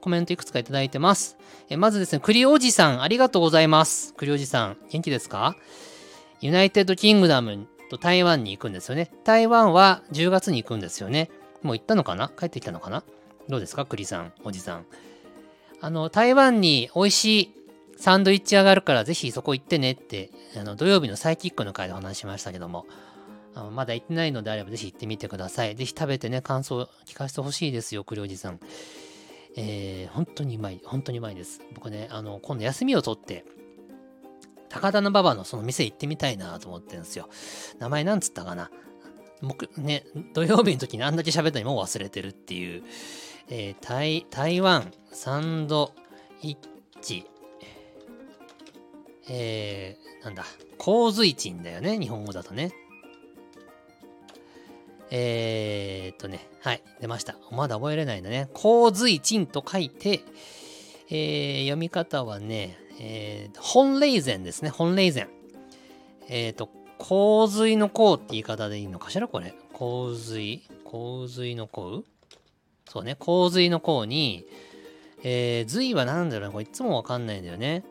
[0.00, 1.36] コメントいくつかいただいてます。
[1.68, 4.14] えまずですね、栗おじさん、ありがとうございます。
[4.14, 5.56] 栗おじさん、元気ですか？
[6.40, 9.10] ユナイテッドキングダムと台湾に行くんですよね。
[9.24, 11.30] 台湾は10月に行くんですよね。
[11.62, 12.28] もう行ったのかな？
[12.28, 13.02] 帰ってきたのかな？
[13.48, 13.86] どうですか？
[13.86, 14.86] 栗さん、おじさん。
[15.80, 17.54] あの、台湾に美味しい
[17.98, 22.86] サンドイッチ屋があるからぜひそこ行ってねって、あの、土曜日のサイキックの回でお話しましたけども、
[23.54, 25.74] あのまだ行ってないのであればぜひ行ってみてください。
[25.74, 28.60] ぜひ食べてね、感想聞かせてほしいですよ、栗おじさん。
[29.56, 31.60] えー、本当にうまい、本当にうまいです。
[31.74, 33.44] 僕ね、あの、今度休みを取って、
[34.68, 37.28] 高田馬場のその店行ってみたいなと思ってるんですよ。
[37.80, 38.70] 名前なんつったかな
[39.42, 42.84] 僕ね、土曜日の時にあんだけ喋ったのにもう忘れてるっていう、
[43.48, 45.94] えー、台台湾サンド
[46.42, 46.56] イッ
[47.00, 47.24] チ、
[49.30, 50.44] えー、なんだ、
[50.78, 52.72] 洪水鎮だよね、日本語だとね。
[55.10, 57.36] えー、っとね、はい、出ました。
[57.50, 58.48] まだ覚えれないんだね。
[58.52, 60.20] 洪水鎮と書いて、
[61.10, 65.28] えー、読み方はね、えー、本霊前ですね、本霊前。
[66.28, 69.54] えっ、ー、と、洪水の洪って言い方でいいのかしらこれ。
[69.72, 70.62] 洪水？
[70.84, 72.04] 洪水の洪？
[72.88, 74.46] そうね、洪水の洪に、
[75.22, 77.84] えー、髄は何だろうなこれいつもわかんないんだよね。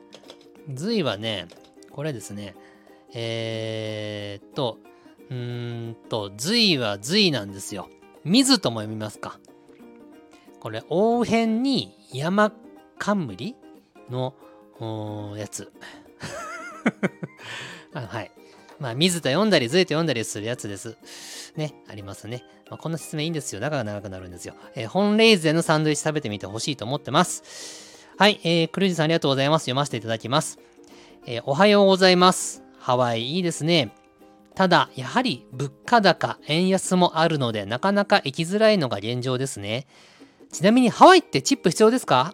[0.69, 1.47] 髄はね、
[1.91, 2.55] これですね、
[3.13, 4.79] えー、っと、
[5.29, 7.89] うーんと、髄は髄なんですよ。
[8.23, 9.39] 水とも読みますか。
[10.59, 12.51] これ、応変に山
[12.97, 13.55] 冠
[14.09, 14.33] の
[15.37, 15.71] やつ。
[17.93, 18.31] はい。
[18.79, 20.97] まあ、水と読んだり、ずいと読んだりするやつです。
[21.55, 22.43] ね、ありますね。
[22.69, 23.61] まあ、こんな説明いいんですよ。
[23.61, 24.53] だから長くなるんですよ。
[24.75, 27.86] えー、本レイゼのサンドイッチ食べてみてほしいと思ってます。
[28.17, 29.65] はい、えー、クルージさんありがとうございます。
[29.65, 30.57] 読ませていただきます。
[31.27, 32.63] えー、おはようございます。
[32.79, 33.93] ハワイいいですね。
[34.55, 39.85] ただ、やはり物価高、円安もあるので、なかなか行きづらいのが現状ですね。
[40.51, 42.33] ちなみにハワイってチップ必要ですか？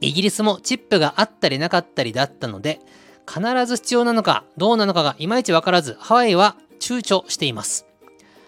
[0.00, 2.78] イギリスもチップがあったりなかったりだったので、
[3.26, 7.84] 必ず必要なのかどうなのかがいまいちわからず、ハワイは躊躇しています。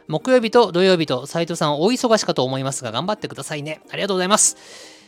[0.07, 3.81] 木曜日と土曜日と斉藤さんお忙しかと思いますが、頑張ってくださいね。
[3.91, 5.00] ありがとうございます。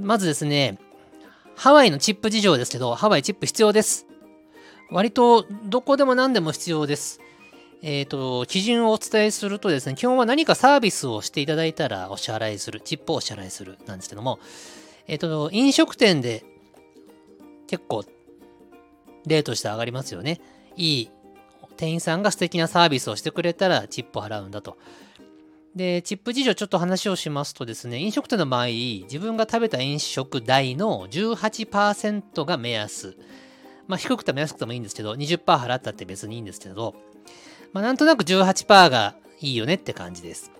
[0.00, 0.78] まずですね、
[1.54, 4.06] ハワイのチップ事情ですけど、ハワイチップ必要です。
[4.90, 7.20] 割とどこでも何でも必要です。
[7.82, 14.38] えっ、ー、と、基準をお伝えするとですね、基本は何かサービスをしていただいたらお支払いする、チップをお支払いするなんですけども、
[15.06, 16.44] えっ、ー、と、飲食店で
[17.66, 18.04] 結構
[19.26, 20.40] 例として上がりますよね。
[20.76, 21.10] いい
[21.76, 24.76] 店員さんが素敵なサービスをしてくれたらチップを払うんだと。
[25.76, 33.14] で、チップ事情ちょっと話をしますとですね、飲食店の場合、自分が食べた飲食代の18%が目安。
[33.86, 36.94] まあ、低くても安くてもいいんですけど、20%払ったって別にいいんですけど、
[37.74, 40.50] まあ、なんとなく18%がいいよねって感じです。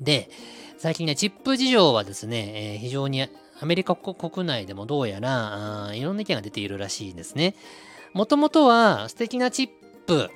[0.00, 0.28] で、
[0.76, 3.28] 最近ね、チップ事情はですね、えー、非常に
[3.60, 7.54] アメリカ国内でもどうやらいろんな意見が出ているらしいんですね。
[8.12, 9.68] もともとは素敵なチッ
[10.06, 10.30] プ、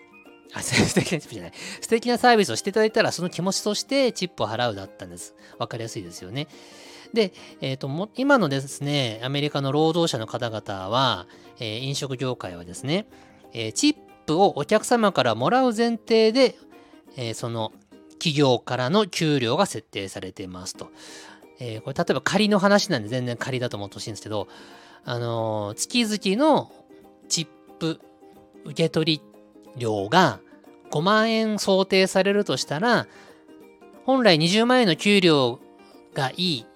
[0.54, 1.52] あ、素敵なチップじゃない。
[1.80, 5.34] 素敵なサービスをしていただいたらその気持ちとしてチップを払うだったんです。
[5.58, 6.48] わかりやすいですよね。
[7.12, 11.26] で、えっ、ー、とも、今のですね、アメリカの労働者の方々は、
[11.58, 13.06] えー、飲食業界はですね、
[13.52, 16.56] えー、チップをお客様からもらう前提で、
[17.16, 17.72] えその
[18.12, 20.90] 企業からの給料が設定されていますと。
[21.58, 24.46] え、これ例えば仮の話なんで全然仮だと思ってほしいんですけど、
[25.04, 26.70] あの、月々の
[27.28, 27.46] チッ
[27.78, 28.00] プ
[28.64, 29.22] 受け取り
[29.78, 30.40] 料が
[30.90, 33.06] 5万円想定されるとしたら、
[34.04, 35.60] 本来20万円の給料
[36.14, 36.66] がいい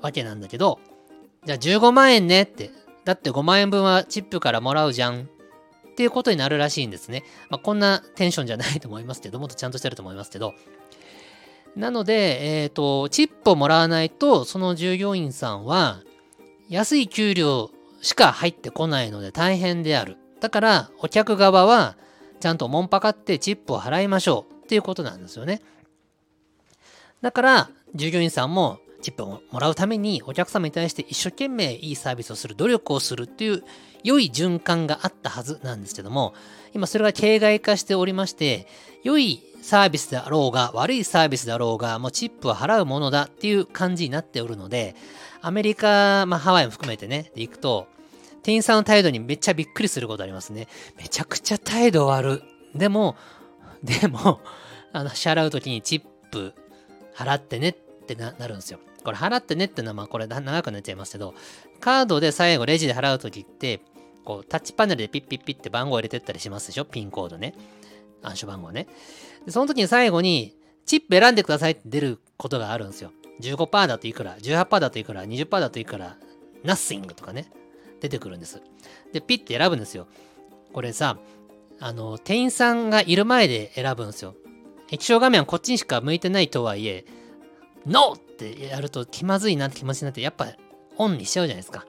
[0.00, 0.80] わけなんだけど、
[1.44, 2.70] じゃあ15万円ねって、
[3.04, 7.24] だって5万円分はチップからもらうじゃんっていうことになるらしいんですね。
[7.50, 10.54] まあ、こんなテンションじゃないと思いますけど、もっとちゃんとしてると思いますけど。
[11.76, 16.02] なので、えっ、ー、と、チップをもらわないと、その従業員さんは、
[16.68, 17.70] 安い給料
[18.00, 20.16] しか入ってこないので大変である。
[20.42, 21.96] だから、お客側は、
[22.40, 25.62] ちゃんともんぱかってチップを払いましょうっていうことなんですよね。
[27.20, 33.62] だから、従業員さんもチップをもらうためにお客様に対して一生懸命いいサービスをする努力をするっていう
[34.02, 36.34] 良い循環があったはずなんですけども
[36.72, 38.66] 今それが形骸化しておりまして
[39.02, 44.94] 良いサービスであろうが悪いサービスであろうがもうチップは払うものだっていう感じになっておるので
[45.40, 47.86] アメリカ、まあ、ハワイも含めてねで行くと
[48.42, 52.42] 店員さんの態度にめっちゃびっくりすることありますねめちゃくちゃ態度悪
[52.74, 53.16] でも
[53.82, 54.40] でも
[54.92, 56.54] あの支払う時にチップ
[57.14, 57.72] 払ってねっ
[58.06, 61.34] てなるんですよこれ払ってねってのはまあこれ長くなっちゃいますけど、
[61.80, 63.80] カードで最後レジで払うときって、
[64.24, 66.84] こうタッチパネルでピッピッピって番号入れてったりしますでしょ？
[66.84, 67.54] ピンコードね。
[68.22, 68.86] 暗証番号ね。
[69.44, 73.12] でその時に最後に、チップ選んでくださいって出ることがあるんですよ。
[73.40, 76.16] 15%だといくら、18%だといくら、20%だといくら、
[76.64, 77.50] nothing とかね、
[78.02, 78.60] 出てくるんです。
[79.12, 80.08] で、ピッて選ぶんですよ。
[80.72, 81.18] これさ、
[81.78, 84.34] あの、店員さんがいる前で選ぶんですよ。
[84.90, 87.04] 液晶画面はこっちにしか向いてないとはいえ、
[87.86, 88.14] NO!
[88.14, 90.48] ってやると気まずいなって気持ちになって、やっぱ
[90.96, 91.86] オンにしちゃうじゃないですか。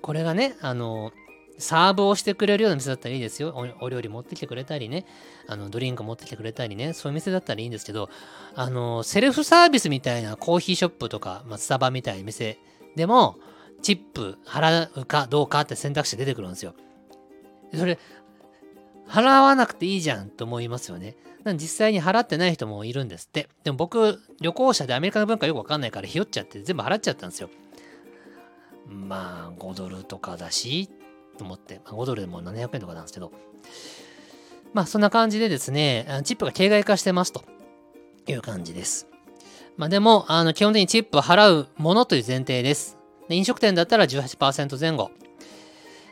[0.00, 1.12] これがね、あの、
[1.58, 3.54] サーブをしてくれるような店だったらいいですよ。
[3.80, 5.06] お料理持ってきてくれたりね、
[5.48, 8.08] あのドリンク持ってきてくれたりね、そういう店だったらいいんですけど、
[8.54, 12.58] あの、セルフサービスみたいなコーヒーショップとか、まあ、スタバみたいな店
[12.96, 13.36] でも、
[13.82, 16.74] チップ払うかどうかって選択肢出てくるんですよ。
[17.74, 17.98] それ、
[19.08, 21.16] 払わなくていいじゃんと思いますよね。
[21.54, 23.48] 実際に払ってない人もいるんですって。
[23.64, 27.50] でも僕、旅行者でアメリカの文化よくわかんないからひよっちゃって全部払っちゃったんですよ。
[28.86, 30.88] まあ、5ドルとかだし、
[31.38, 33.32] と思って、まあ、5ドルでも700円とかなんですけど、
[34.72, 37.44] まあ、そんな感じでですね、チップが形骸化してますと
[38.26, 39.08] いう感じです。
[39.76, 43.01] まあ、でも、あの基本的にチップを払うものという前提です。
[43.32, 45.10] で飲食店だったら18%前後。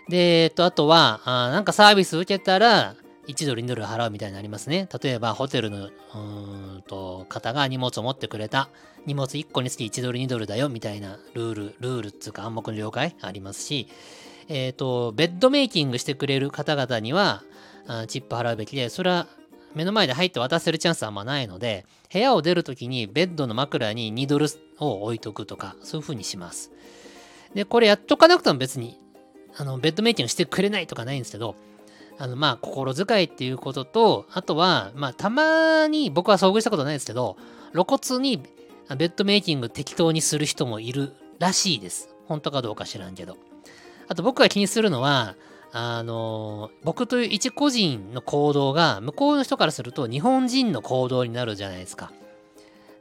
[0.08, 2.96] で、えっと、あとは、あなんかサービス受けたら、
[3.28, 4.88] 1ドル2ドル払うみたいになりますね。
[5.02, 6.18] 例えばホテルのう
[6.78, 8.70] んと方が荷物を持ってくれた。
[9.06, 13.86] 荷物1個につき1ドル2ドルだよみたいなルール、ルールっつうか暗黙の了解ありますし、
[14.48, 17.44] えっ、ー、と、ベッドメイキングしてくれる方々には
[17.86, 19.26] あチップ払うべきで、それは
[19.74, 24.46] 目の前で入って渡せるチャンスはあんまないので、部屋を出るときにベッドの枕に2ドル
[24.80, 26.72] を置いとくとか、そういう風にします。
[27.54, 28.98] で、これやっとかなくても別に、
[29.56, 31.56] あの、ベッドメイキングしてくれないとかないんですけど、
[32.18, 37.36] あの、まあ、心遣いっていうことと、あとは、まあ、たまに僕は遭遇したことないですけど、
[37.72, 38.42] 露骨に
[38.96, 42.14] ベッドメイキング適当にする人もいるらしいです。
[42.26, 43.36] 本当かどうか知らんけど。
[44.08, 45.36] あと僕が気にするのは、
[45.72, 52.12] あの、僕という一個人の行動が、向こうの人からすると日本人の行動になるじゃないですか。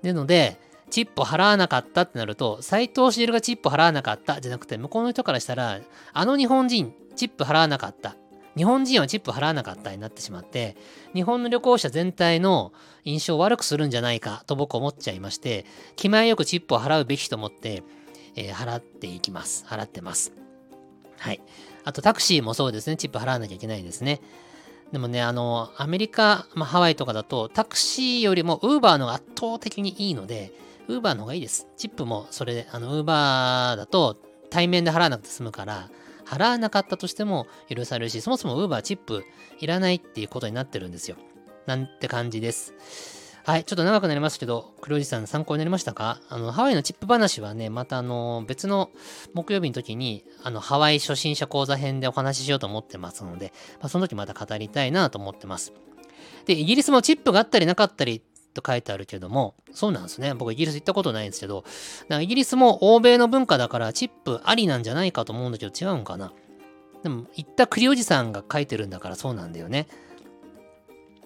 [0.04, 0.58] なので、
[0.90, 5.80] チップを払わなかったってなると、斎藤茂がチップ払わなかったじゃなくて、向こうの人からしたら、
[6.14, 8.16] あの日本人、チップ払わなかった。
[8.56, 10.76] 日本人はチップ払わなかったになってしまって、
[11.14, 12.74] 日本の旅行者全体の
[13.06, 17.84] 印象を悪くするんじゃないかと僕思っちゃいまして、気前よくチップを払うべきと思って、
[18.36, 19.66] えー、払っていきます。
[19.68, 20.34] 払ってます。
[21.20, 21.42] はい。
[21.84, 22.98] あとタクシーもそうですね。
[22.98, 24.22] チップ払わなきゃいけないですね。
[24.92, 30.52] でもね、あの、アメリカ、まあ、ハワイとかだと、タクシーよりもウーバーの圧倒的にいいので、
[30.90, 31.68] ウーバーの方がいいです。
[31.78, 34.18] チップもそれで、あの、ウーバーだと
[34.50, 35.90] 対面で払わなくて済むから、
[36.26, 39.24] 払わなかったとしても許されるし、そもそも Uber チップ
[39.60, 41.18] いらないっていうことになってるんですよ。
[41.68, 42.74] なんて感じです。
[43.46, 46.20] はい、ちょっと長くなりますけど、黒おじさん参考になりましたか？
[46.30, 48.90] あの、ハワイのチップ話はね、またあの、別の
[49.34, 55.74] 木曜日の時に、あの、ハワイ初心者講座編でお話ししようと思ってますので、まあ、その時また語りたいなと思ってます。
[56.46, 58.22] で、イギリスもチップがあったりなかったり
[58.60, 60.34] と書いてあるけども、そうなんですね。
[60.34, 61.64] 僕イギリス行ったことないんですけど、
[62.10, 66.34] イギリスも欧米の文化だからチップありなんじゃないかと思うんだけど違うんかな。
[67.04, 69.88] でも行った栗おじさんが書いてるんだからそうなんだよね。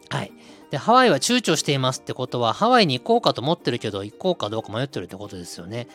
[0.10, 0.32] はい。
[0.70, 5.88] で、ハワイは躊躇していますってことは、ハワイに行こうかと思ってるけど、行こうかどうか迷ってるってことですよね。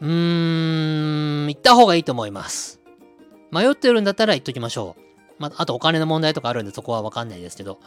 [0.00, 2.80] うーん、行った方がいいと思います。
[3.50, 5.02] 迷ってるんだったら行っときましょう。
[5.38, 7.80] まあ、あとお金の問題とかあるんでそこはわかんないですけど。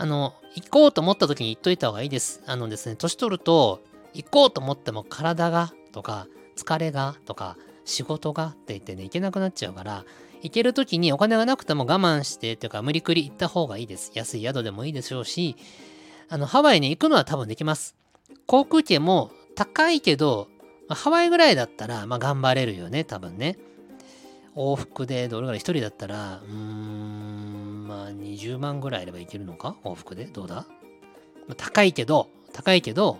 [0.00, 2.42] あの、行こうと思った時に言っといた方がいいです。
[2.46, 3.82] あのですね、年取ると、
[4.14, 6.26] 行こうと思っても体がとか
[6.56, 10.06] 疲れがとか仕事がって言ってね、行けなくなっちゃうから、
[10.40, 14.10] 行ける時にお金がなくても我慢してというか無理くり行った方がいいです。
[14.14, 15.54] 安い宿でもいいでしょうし、
[16.30, 17.94] あの、ハワイに行くのは多分できます。
[18.46, 20.48] 航空券も高いけど、
[20.88, 23.58] まあ、ハワイぐらいだったら、まあ頑張れるよね、多分ね。
[24.56, 27.19] 往復でどれぐらい1人だったら、うーん、
[28.12, 29.76] 20万ぐらいあればいけるのか？
[29.84, 30.24] 往復で？
[30.26, 30.66] どうだ、
[31.46, 33.18] まあ、高いけど、高いけど、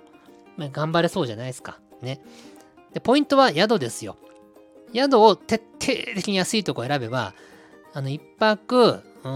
[0.56, 1.78] まあ、頑張れそうじゃないですか。
[2.02, 2.20] ね。
[2.92, 4.16] で、ポイントは宿ですよ。
[4.94, 7.34] 宿を徹底的に安いとこ選べば、
[7.92, 9.28] あの、一泊、うー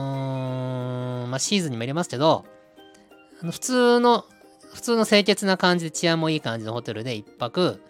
[1.26, 2.44] ん、まあ、シーズンにも入れますけど、
[3.40, 4.24] あの普通の、
[4.72, 7.80] 普通の清潔な感じで治安もいい感じのホテルで一泊、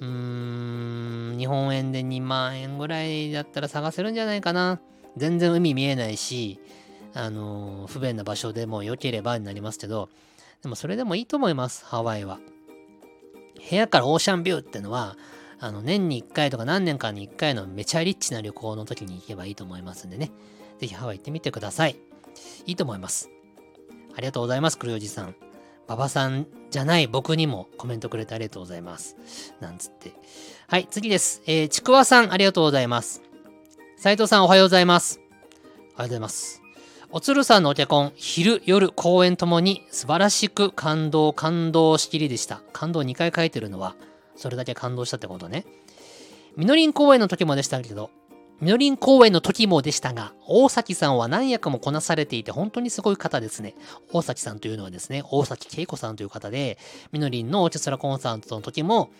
[0.00, 4.80] うーん、日本円で2万円ぐらいだったら探せるんじゃないかな。
[5.16, 6.58] 全然海見えないし、
[7.14, 10.08] あの、不便な場所でも良ければになりますけど、
[10.62, 12.38] でもそれでもいいと思います、ハワイは。
[13.70, 15.16] 部屋からオーシャンビューってのは、
[15.60, 20.30] あの、年に1回とか何年かに1回のめちゃリッチな旅行の時に行けばいいと思いますんでね。
[20.78, 21.96] ぜひハワイ行ってみてください。
[22.66, 23.30] いいと思います。
[24.16, 25.36] ありがとうございます、黒おじさん。
[25.86, 29.16] 馬場さんじゃない僕にもコメントくれてありがとうございます。
[29.60, 30.12] なんつって。
[30.68, 31.42] はい、次です。
[31.46, 33.22] えー、ちくわさん、ありがとうございます。
[33.96, 35.20] 斉藤さん、おはようございます。
[35.20, 36.61] おはようございます。
[37.14, 42.62] おつるさんのお手本、昼、夜、公演ともに素晴らしく感動、感動しきりでした。
[42.72, 43.94] 感動2回書いてるのは、
[44.34, 45.66] それだけ感動したってことね。
[46.56, 48.08] みのりん公演の時もでしたけど、
[48.60, 53.74] みのりん公演の時もでしたが、大崎さんは何役もこなされていて本当にすごい方ですね。
[54.12, 56.78] 大崎さんというのはですね、大崎恵子さんという方で、
[57.10, 59.10] みのりんのオーケストラコンサートの時も、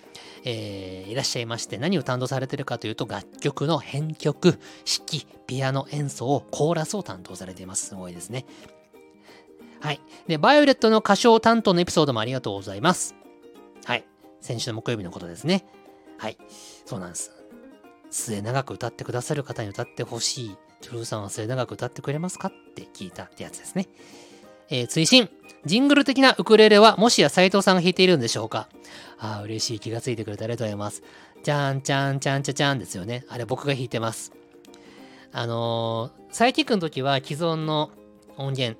[0.44, 7.86] えー、いらっしゃいまして、何を担当されてるかというと、楽曲の編曲、指揮、ピアノ演奏、コーラスを担当されています。
[7.86, 8.46] すごいですね。
[9.80, 10.00] はい。
[10.28, 13.16] で、バイオレットの歌唱担当のエピソードもありがとうございます。
[13.84, 14.04] はい。
[14.40, 15.64] 先週の木曜日のことですね。
[16.18, 16.38] はい。
[16.86, 17.41] そうなんです。
[18.12, 20.56] 末長く歌ってくださる方に歌ってほしい。
[20.82, 23.88] トゥルーさんは末長く歌ってくれますかって聞いたってやつですね。
[24.68, 25.30] えー、追伸。
[25.64, 28.68] ジングル的なウクレレはもしや斎藤さんが弾いているんでしょうか
[29.18, 29.80] ああ、嬉しい。
[29.80, 31.02] 気がついてくれてありがとうございます。
[31.42, 33.24] じゃんちゃんちゃんちゃちゃんですよね。
[33.28, 34.32] あれ僕が弾いてます。
[35.32, 37.90] あのー、サイキックの時は既存の
[38.36, 38.78] 音源、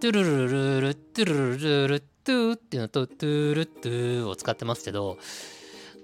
[0.00, 5.18] トゥルルルルトゥルルルルトゥーっていうのとトゥルトゥーを使ってますけど、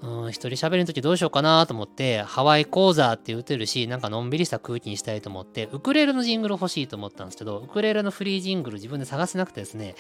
[0.04, 9.94] うん、一人喋りの時どうしようかなと思って、ハワイ講座って謳ってるし、なんかのんびりした空気にしたいと思って、ウクレレのジングル欲しいと思ったんですけど、ウクレレのフリージングル自分で探せなくてですね、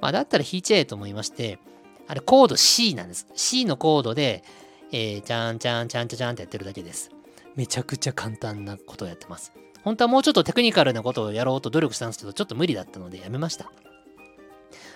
[0.00, 1.60] まあだったら弾いちゃえと思いまして、
[2.08, 3.28] あれコード C なんです。
[3.36, 4.42] C のコードで、
[4.90, 7.12] えー、ちゃんちゃんちゃんちゃちゃんってやってるだけです。
[7.54, 9.52] めちゃくちゃ簡単なことをやってます。
[9.84, 13.70] 本当はもうちょっとテクニカルなことをやろうと努力したんですけど、ちょっと無理だったのでやめました。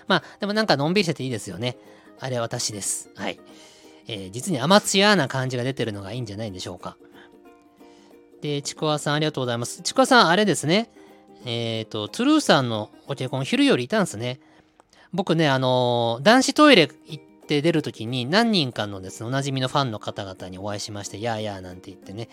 [0.09, 1.77] まあ、でもなんかのんびりしてていいですよね。
[2.19, 3.11] あれは私です。
[3.15, 3.39] はい。
[4.07, 6.97] えー、実にアマチュアな感じが出てるのがいいんじゃないでしょうか。
[8.41, 9.83] で、ちくわさんありがとうございます。
[9.83, 10.91] ちくわさん、あれですね。
[11.45, 14.41] えっ、ー、と、トゥルーさんのお結婚、昼よりいたんですね。
[15.13, 22.29] 僕ね、あのー、男子トイレ行って出るときに何人かのですね、おなじみのファンの方々にお会いしまして、やーやーなんて言ってね、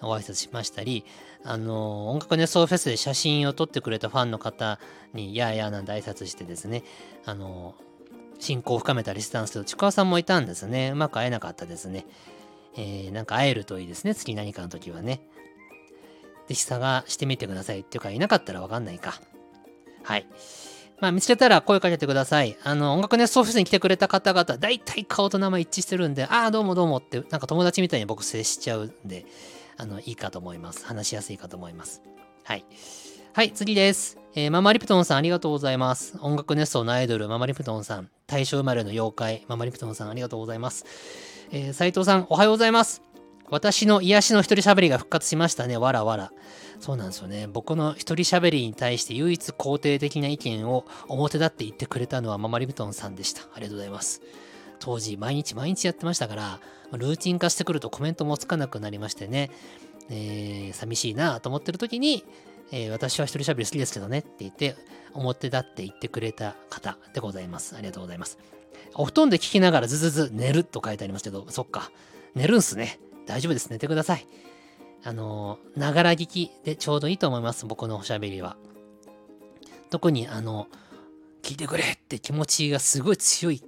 [0.00, 1.04] ご挨拶しましたり、
[1.44, 4.78] あのー、音楽熱奏フェスで写真を撮ってくれたファンの方
[5.14, 6.84] に、やーやーなんて挨拶してですね、
[7.24, 7.87] あのー、
[8.38, 10.90] 親交を深めたりしてたんですけど、ちくわさんもいたんですね。
[10.92, 12.06] うまく会えなかったですね。
[12.76, 14.14] えー、なんか会えるといいですね。
[14.14, 15.20] 次何かの時はね。
[16.48, 17.80] ぜひ探してみてください。
[17.80, 19.20] っていうか、いなかったらわかんないか。
[20.02, 20.26] はい。
[21.00, 22.56] まあ、見つけたら声かけてください。
[22.64, 29.26] あの、音楽ネストオフィスに来てくれた方々、だいたい顔と名前一致してるんで、ああ、どうもどうもって、なんか友達みたいに僕接しちゃうんで、
[29.76, 30.84] あの、いいかと思います。
[30.86, 32.02] 話しやすいかと思います。
[32.44, 32.64] はい。
[33.38, 34.18] はい、次です。
[34.34, 36.18] えー、ママリプトンさんありがとうございます。
[36.22, 38.10] 音楽熱奏のアイドル、ママリプトンさん。
[38.26, 40.84] 大正生まれの妖怪、ママリプトンさんありがとうございます。
[41.52, 43.00] えー、斉藤さん、おはようございます。
[43.48, 45.76] 私の癒しの一人喋りが復活しましたね。
[45.76, 46.32] わらわら。
[46.80, 47.46] そうなんですよね。
[47.46, 53.42] 僕の一人喋りに対して唯一肯定的な意見を表立って言ってくれたのはママリプトンさんでした。
[53.54, 54.20] ありがとうございます。
[54.80, 56.60] 当時、毎日毎日やってましたから、
[56.90, 59.52] ルーチン化してくるとコメントもつかなくなりましてね。
[60.10, 62.24] えー、寂しいなと思ってる時に、
[62.70, 64.76] えー、私は一人喋り好きですけどねって言って、
[65.14, 67.76] 表立って言ってくれた方でございます。
[67.76, 68.38] ありがとうございます。
[68.94, 71.90] お布団で聞きながらズズズ寝ると書いてありますけど、そっか。
[72.34, 72.98] 寝るんすね。
[73.26, 73.70] 大丈夫です。
[73.70, 74.26] 寝てください。
[75.04, 77.66] あのながら聞きでちょうどいいと思います。
[77.66, 78.56] 僕のおしゃべりは。
[79.90, 80.68] 特に、あの、
[81.42, 83.62] 聞いてくれって気持ちがすごい強い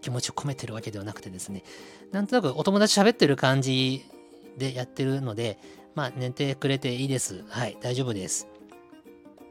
[0.00, 1.62] 気持ちを込めてるわけではなくてですね、
[2.10, 4.04] なんとなくお友達喋ってる感じ
[4.58, 5.58] でやってるので、
[5.94, 7.44] まあ寝てくれていいです。
[7.48, 8.48] はい、大丈夫です。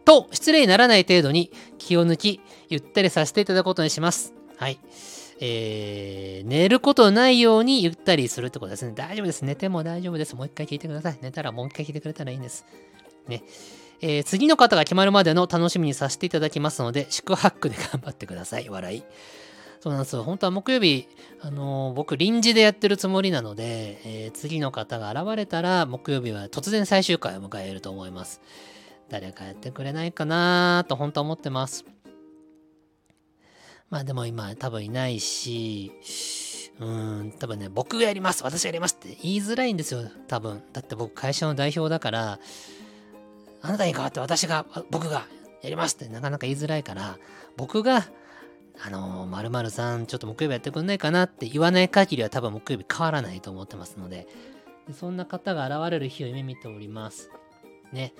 [0.05, 4.33] と、失礼にならない程度に気を抜き、ゆったりさせていただくことにします。
[4.57, 4.79] はい。
[5.43, 8.93] えー、寝ることないようにゆったりするってことですね。
[8.95, 9.43] 大丈夫です。
[9.43, 10.35] 寝ても大丈夫です。
[10.35, 11.17] もう一回聞いてください。
[11.21, 12.65] 寝たらもう一回聞いてくれたらいいんです。
[13.27, 13.43] ね。
[14.01, 18.69] えー、次の方が決まるまでの楽しみにさせていただきますので、宿泊で頑張ってください。
[18.69, 19.03] 笑い。
[19.81, 20.21] そうなんですよ。
[20.23, 21.07] 本当は木曜日、
[21.41, 28.41] あのー、僕臨時でやってるつもりなので、えー、次の方が現れたら、木曜日は突然最終回を迎えると思います。
[29.09, 31.83] 誰かやってくれないかなと本当は思ってます。
[33.89, 35.91] まあでも今多分いないし、
[36.79, 40.61] うん、多分ね、僕がやります、私がやりますって言いづらいんですよ、多分。
[40.73, 42.39] だって僕会社の代表だから、
[43.63, 45.25] あなたに代わって私が、僕が
[45.63, 47.17] やりますってなかなか言いづらいから、
[47.57, 48.07] 僕が、
[48.83, 54.27] あのー、〇〇さん、ちょっと木曜日やってくんないかなって言わない限りは多分木曜日変わらないと思ってますので、
[54.87, 57.29] でそんな方が現れる日を夢見ております。
[57.91, 58.13] ね。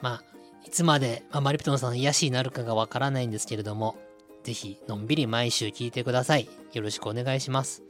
[0.00, 0.22] まあ、
[0.64, 3.96] いつまで、まあ、マリピトンさんの癒しになるかがわからないんですけれども、
[4.44, 6.48] ぜひ、のんびり毎週聞いてください。
[6.72, 7.82] よろしくお願いします。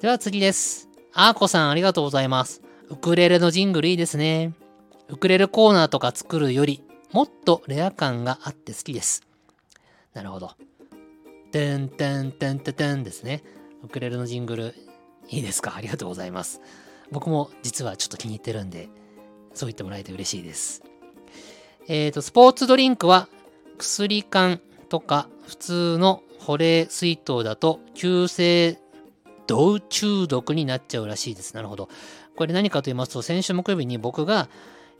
[0.00, 0.88] では次です。
[1.12, 2.62] あーこさん、ありがとうございます。
[2.88, 4.54] ウクレレのジングルいいですね。
[5.08, 6.82] ウクレレコーナーとか作るより、
[7.12, 9.22] もっとレア感があって好きです。
[10.14, 10.52] なるほど。
[11.52, 13.42] てんてんてんてんてんですね。
[13.82, 14.74] ウクレレのジングル、
[15.28, 15.74] いいですか？
[15.76, 16.60] ありがとうございます。
[17.10, 18.88] 僕も実はちょっと気に入ってるんで、
[19.52, 20.82] そう言ってもらえて嬉しいです。
[21.86, 23.28] えっ、ー、と、スポーツドリンクは
[23.78, 28.78] 薬缶とか普通の保冷水筒だと急性
[29.46, 31.54] 銅中毒になっちゃうらしいです。
[31.54, 31.88] なるほど。
[32.36, 34.48] これ何かと言いますと、先週木曜日に僕が、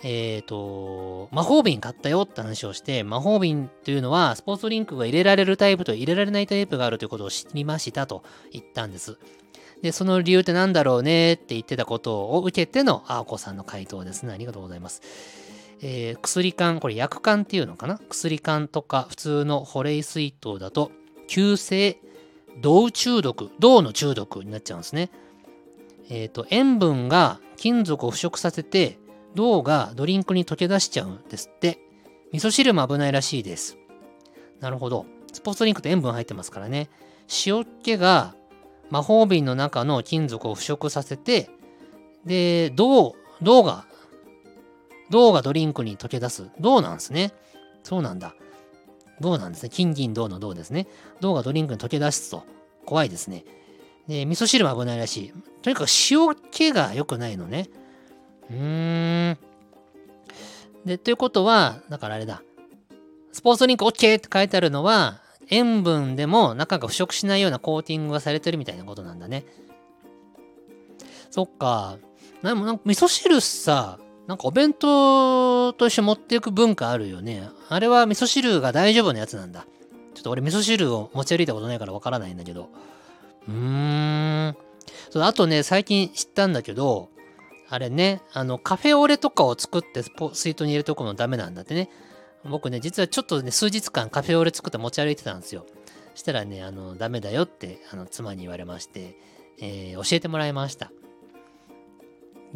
[0.06, 9.18] えっ、ー、と、魔法瓶買ったよって話をして、魔法瓶というのはスポーツドリンクが入れられるタイプと入れられないタイプがあるということを知りましたと言ったんです。
[9.80, 14.34] で、その理由って何だろうねって言ってたことを受けてのアーコさんの回答ですね。
[14.34, 15.00] ありがとうございます。
[15.80, 17.98] えー、薬缶、これ薬缶っていうのかな？
[18.10, 20.92] 薬缶とか普通の保冷水筒だと
[21.28, 21.98] 急性
[22.60, 25.10] 銅中毒、銅の中毒になっちゃうんですね。
[26.10, 28.98] えっ、ー、と、塩分が金属を腐食させて
[29.34, 31.78] 銅がドリンクに溶け出しちゃうんですって。
[32.32, 33.78] 味噌汁も危ないらしいです。
[34.60, 35.06] なるほど。
[35.32, 36.88] スポーツドリンクって塩分入ってますからね。
[37.46, 38.34] 塩気が
[38.90, 41.50] 魔法瓶の中の金属を腐食させて、
[42.24, 43.86] で、銅、銅が
[45.10, 46.50] 銅がドリンクに溶け出す。
[46.58, 47.32] 銅なんですね。
[47.82, 48.34] そうなんだ。
[49.20, 49.68] 銅なんですね。
[49.68, 50.88] 金銀銅の銅ですね。
[51.20, 52.44] 銅がドリンクに溶け出すと。
[52.84, 53.44] 怖いですね。
[54.08, 55.32] で、味噌汁も危ないらしい。
[55.62, 57.68] とにかく塩気が良くないのね。
[58.50, 59.38] うーん。
[60.84, 62.42] で、ということは、だからあれだ。
[63.32, 65.20] スポーツドリンク OK って書いてあるのは、
[65.50, 69.44] 塩分でも中が腐食しないようなコーティングがされてるみたいなことなんだね。
[71.30, 71.98] そっか。
[72.42, 77.48] なんか味噌汁さ、なんかお弁当として持っていく文化あるよね。
[77.68, 79.66] あれは味噌汁が大丈夫なやつなんだ。
[80.14, 82.70] ちょっと俺味噌汁を持ち歩いたことないからわからないんだけど。
[83.48, 84.56] うーん。
[85.10, 87.08] そうあとね、最近知ったんだけど、
[87.68, 90.02] あれね、あの、カフェオレとかを作って
[90.32, 91.90] 水筒に入れておくのダメなんだってね。
[92.44, 95.66] 僕ね、実はちょっとね、数日間カフェオレ作って持ち歩いてたんですよ。
[96.14, 99.16] したらね、あの、ダメだよって、あの、妻に言われまして、
[99.60, 100.92] えー、教えてもらいました。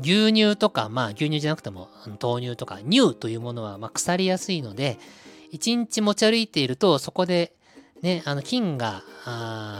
[0.00, 1.88] 牛乳とか、まあ牛乳じゃなくても
[2.22, 4.98] 豆乳とか乳というものはまあ腐りやすいので、
[5.52, 7.52] 1日持ち歩いているとそこで
[8.02, 9.02] ね、あの菌が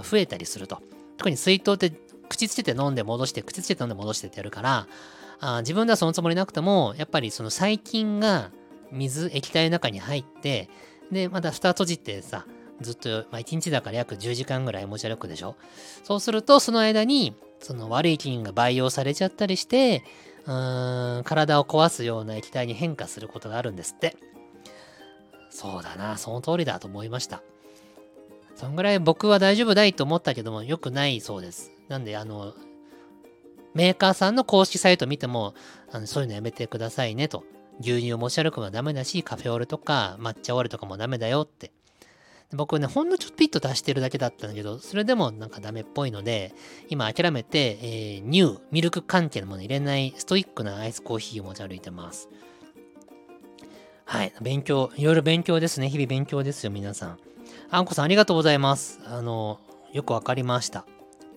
[0.03, 0.83] 増えたりすると。
[1.16, 1.93] 特に水筒って
[2.29, 4.89] 口つけて飲んで戻して、口つけて飲んで戻してってやるから、
[5.41, 8.51] あ自分ではそのつもりなくても、やっぱりその細菌が
[8.91, 10.68] 水、液体の中に入って、
[11.12, 12.47] で、また蓋閉じてさ、
[12.80, 15.57] ずっと、まあ、1日だから約10時間ぐらい持ち歩くでしょ？
[16.05, 20.05] そうすると、その間に、その悪い菌が培養されちゃったりして、
[20.47, 24.16] うーん、体を壊すような液体に変化することがあるんですって。
[25.51, 27.43] そうだな、その通りだと思いました。
[28.55, 31.72] そんぐらい僕は大丈夫だいと思ったけども、良くないそうです。
[31.89, 32.55] なんで、あの、
[33.74, 35.54] メーカーさんの公式サイト見ても、
[35.90, 37.44] あのそういうのやめてくださいねと。
[37.80, 41.70] 牛乳を持ち歩くのはダメだし、カフェオレとか抹茶オレとかもダメだよって
[42.54, 46.54] 僕ね、ほんのちょっとピッと足してるだけだったんだけど、それでもなんかダメっぽいので、
[46.88, 52.30] 今諦めて、えー、乳、ミルク関係のもの入れないストイックなアイスコーヒーを持ち歩いてます。
[54.06, 55.90] はい、勉強、いろいろ勉強ですね。
[55.90, 57.18] 日々勉強ですよ、皆さん。
[57.70, 58.98] あんこさんありがとうございます。
[59.04, 59.60] あの、
[59.92, 60.86] よくわかりました。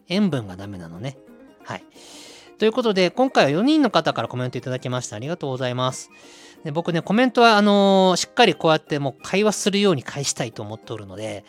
[0.07, 1.17] 塩分がダメなのね。
[1.71, 1.83] はい。
[2.57, 5.15] ということで、今回は4人の方からコメントいただきました。
[5.15, 6.11] ありがとうございます。
[6.65, 11.45] で僕ね、コメントは、あのー、しっかりこうやってもう会話するように返したいと思っておるので、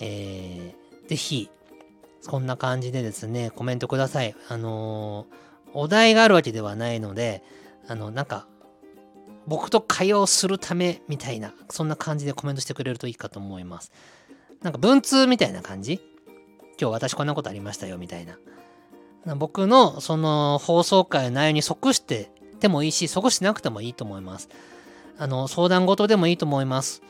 [0.00, 1.50] えー、ぜひ、
[2.26, 4.34] こんな感じでですね、コメントください。
[4.48, 7.42] あのー、お題があるわけではないので、
[7.86, 8.46] あの、なんか、
[9.46, 13.92] 僕と会話をするためみたいな、そんな感じでコメントしてくれるといいかと思います。
[14.62, 16.00] なんか文通みたいな感じ？
[16.80, 18.38] 今日私こんなことありましたよみたいな。
[19.36, 24.48] 僕のその放送回の内容に即しててもいいし、即しなくてもいいと思います。
[25.18, 27.02] あの、相談事でもいいと思います。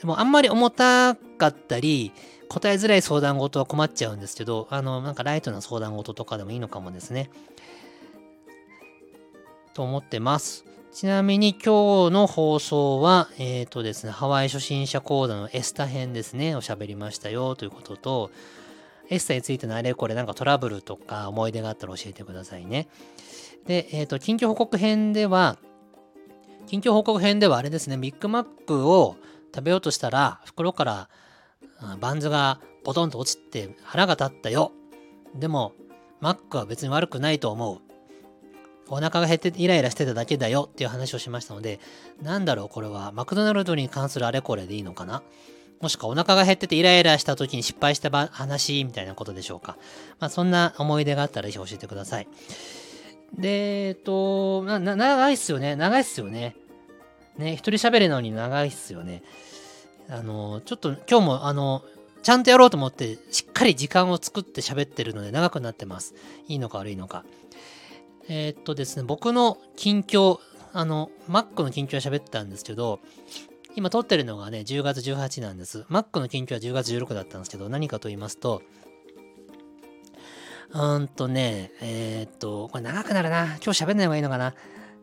[0.00, 2.12] でもあんまり重たかったり、
[2.48, 7.30] 答えづらい相談事は困っちゃうんですけど、あの、なんかライトな相談事とかでもいいのかもですね。
[9.74, 10.64] と思ってます。
[10.92, 18.30] ちなみに今日の放送は、えっ、ー、とですね、ハワイ初心者講座のエスタ編ですね、おしゃべりましたよということと、
[19.12, 22.88] エスタについてのあれこれなんかトラブルとか思い出があったら教えてくださいね。
[23.66, 25.58] で、えっ、ー、と、近況報告編では、
[26.66, 29.16] 近況報告編ではあれですね、ビッグマックを
[29.54, 31.08] 食べようとしたら、袋から
[32.00, 34.72] バンズがポトンと落ちて腹が立ったよ。
[35.34, 35.72] でも、
[36.20, 37.78] マックは別に悪くないと思う。
[38.88, 41.80] お腹が減ってイライラしてただけだよっていう話をしましたので、
[42.20, 45.22] なんだろうこれはマクドナルドに関するあれこれでいいのかな？
[45.82, 49.76] もしくはお腹が減っててイライラした時に失敗した話みたいなことでしょうか。
[50.20, 52.28] まあそんな思い出があったらぜひ教えてください。
[53.34, 55.74] で、えっと、な、長いっすよね。
[55.74, 56.54] 長いっすよね。
[57.36, 59.24] ね、一人喋るのに長いっすよね。
[60.08, 61.82] あの、ちょっと今日もあの、
[62.22, 66.14] ちゃんとやろうと思ってしっかり時間を作って喋ってるので長くなってます。
[66.46, 67.24] いいのか悪いのか。
[68.28, 70.38] えー、っとですね、僕の近況、
[70.72, 73.00] あの、Mac の近況は喋ったんですけど、
[73.74, 75.86] 今撮ってるのがね、10月18なんです。
[75.90, 78.62] Mac の近況は10月16だったんですけど、何かと言いますと、
[80.72, 83.58] うーんとね、えー、っと、これ長くなるな。
[83.62, 84.54] 今日喋んない方がいいのかな。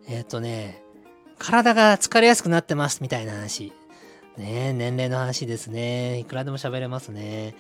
[0.08, 0.84] えー、っとね、
[1.38, 3.72] 体が疲れやすくなってますみたいな話。
[4.38, 6.20] ね年齢の話ですね。
[6.20, 7.56] いくらでも喋れますね。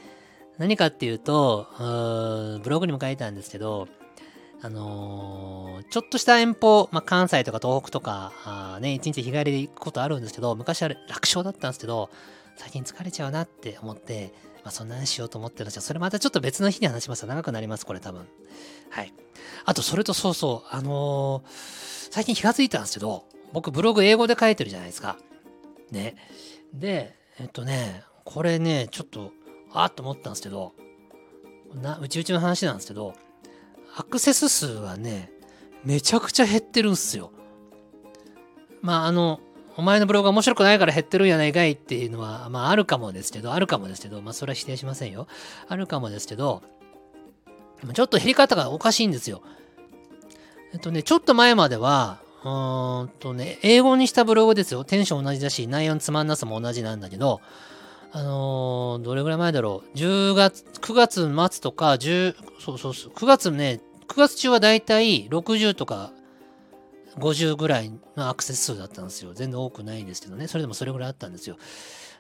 [0.57, 3.87] 何かっていうと、うブログにも書いたんですけど、
[4.61, 12.09] あのー、ちょっとした遠方、まあ、関西とか東北とか、あね、一日日帰りで行くことあるんですけど、昔は楽勝だったんですけど、
[12.57, 14.33] 最近疲れちゃうなって思って、
[14.63, 15.81] まあ、そんな話しようと思ってるんですよ。
[15.81, 18.27] それまたちょっと別の日に話します長くなります、これ多分。
[18.89, 19.13] はい。
[19.63, 25.17] あと、それとそうそう、あのー、最近気がついたんですけど、僕ブログ英語で書いてるじゃないですか。
[25.91, 26.15] ね。
[26.73, 29.31] で、えっとね、これね、ちょっと、
[29.71, 30.73] あっと思ったんですけど、
[31.73, 33.13] な、うちうちの話なんですけど、
[33.99, 35.29] アクセス数はね、
[35.83, 37.33] めちゃくちゃ減ってるんすよ。
[38.81, 39.41] まあ、あの、
[39.75, 45.27] お前のブログが面白くないから減ってるんやないかいっていうのは、まあ、あるかもですけど、あるかもですけど、まあ、それは否定しませんよ。
[45.67, 46.63] あるかもですけど、
[47.93, 49.41] ちょっと減り方がおかしいんですよ。
[50.71, 54.85] えっとね、ちょっと前までは、うーんとね、英語にしたブログですよ。
[54.85, 57.41] テンション同じだし、内容のつまんなさも同じなんだけど、
[58.11, 59.97] あのー、どれぐらい前だろう。
[59.97, 66.11] 10月、9月末とか、10、そうそうそう、9月ね、9月中はだいたい60とか
[67.17, 69.33] 50ぐらいのアクセス数だったんですよ。
[69.33, 70.47] 全然多くないんですけどね。
[70.47, 71.57] それでもそれぐらいあったんですよ。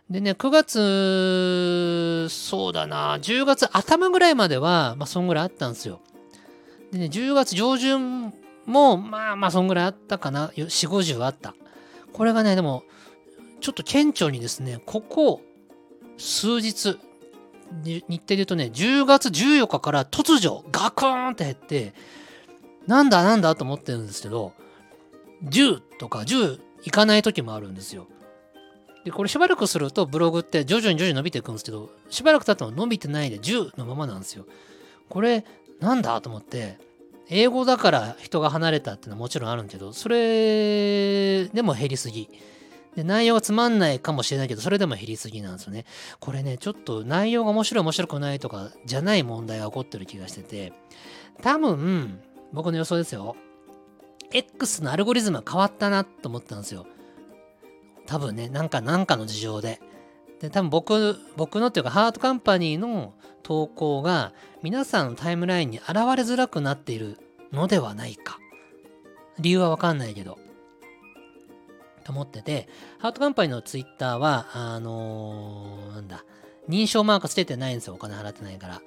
[0.09, 6.01] でね、9月、そうだな、10月頭ぐらいまでは、まあ、そんぐらいあったんですよ。
[6.91, 8.33] でね、10月上旬
[8.65, 10.47] も、まあまあ、そんぐらいあったかな。
[10.55, 11.53] 4、50あった。
[12.13, 12.83] これがね、でも、
[13.61, 15.41] ちょっと顕著にですね、ここ、
[16.17, 16.97] 数日、
[17.83, 21.93] 日程で言うとね、10月14日から突如、ガクーンって減って、
[22.87, 24.53] なんだなんだと思ってるんですけど、
[25.43, 28.07] 10とか10いかない時もあるんですよ。
[29.05, 34.45] で、これしばらくするとブログって徐々に徐々に伸びていくんですけど、しばらく経っても伸びてないで10のままなんですよ。
[35.07, 35.45] これ、
[35.79, 36.77] なんだと思って、
[37.29, 42.27] 英語だから人が離れたっていうのはもちろんあるんけど、それでも減りすぎ。
[42.95, 45.85] で、内容がつまんないかもしれないけど、それでも減りすぎなんですよね。
[46.19, 50.73] これね、ちょっと内容が面白い面白くないとかじゃない問題が起こってる気がしてて、
[51.41, 52.19] 多分、
[52.51, 53.35] 僕の予想ですよ。
[54.31, 56.85] X のアルゴリズムが変わったなと思ったんですよ。
[58.05, 59.79] 多分ね、なんか、なんかの事情で。
[60.39, 63.13] で、多分僕、僕のっていうか、ハートカンパニーの
[63.43, 67.17] 投稿が皆さんのタイムラインに現れづらくなっている
[67.51, 68.39] のではないか。
[69.39, 70.37] 理由はわかんないけど。
[72.09, 76.25] と思ってて、ハートカンパニーのツイッターは、あのー、なんだ、
[76.67, 77.93] 認証マークつけてないんですよ。
[77.93, 78.81] お金払ってないから。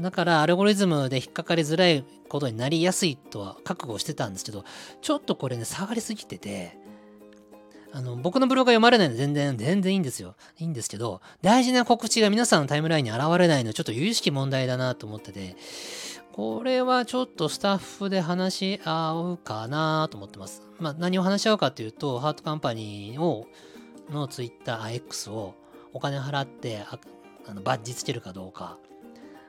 [0.00, 4.64] だからアルゴリズムで引っかかりづらいことになりやすいとは覚悟してたんですけど、
[5.02, 6.78] ちょっとこれね、下がりすぎてて、
[7.92, 10.34] あの、僕のブログが読まれないので全然、全然いいんですよ。
[10.58, 15.54] いいんですけど、大事な告知が皆さんのタイムラインに現れないのはちょっと有意識問題だなと思ってて、
[16.34, 20.62] これはちょっとスタッフで話し合うかなと思ってます。
[20.80, 23.46] まあ、何を話し合うかというと、ハートカンパニーを、
[24.10, 25.54] のツイッター X を
[25.92, 26.98] お金払ってあ
[27.46, 28.78] あのバッジつけるかどうか。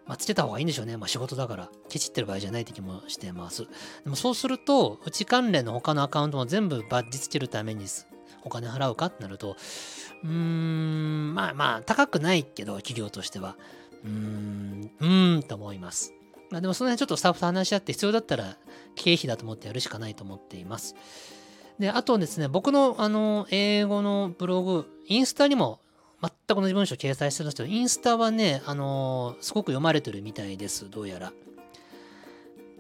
[0.05, 0.95] まあ、つけた方がいいんでしょうね。
[0.95, 1.71] まあ、仕事だから。
[1.89, 3.63] ケチってる場合じゃないって気もしてます。
[4.03, 7.87] でもそうすると、うち関連の他のアカウントも全部バッジつけるために
[8.43, 9.57] お金払うかってなると、
[10.23, 13.55] うーん、まあまあ、高くないけど、企業としては。
[14.03, 16.14] うーん、うーんと思います。
[16.49, 18.57] まあでもその辺ちょっとスタッフと話し合って必要だったら
[18.95, 20.95] 経費だと思ってやるしかないと思っています。
[21.79, 25.79] で、あとですね、僕のあの、英語のブログ、インスタにも
[26.21, 31.33] 全く同じ文章掲載してるんですけど、インスタはね、あのすごく読まれてるみたいです、どうやら。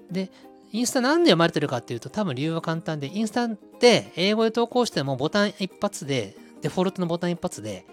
[0.09, 0.31] で、
[0.71, 7.85] インスタなんで読まれてるかっていうと、多分理由は簡単で、インスタって英語で投稿してもボタン一発で、デフォルトのボタン一発で、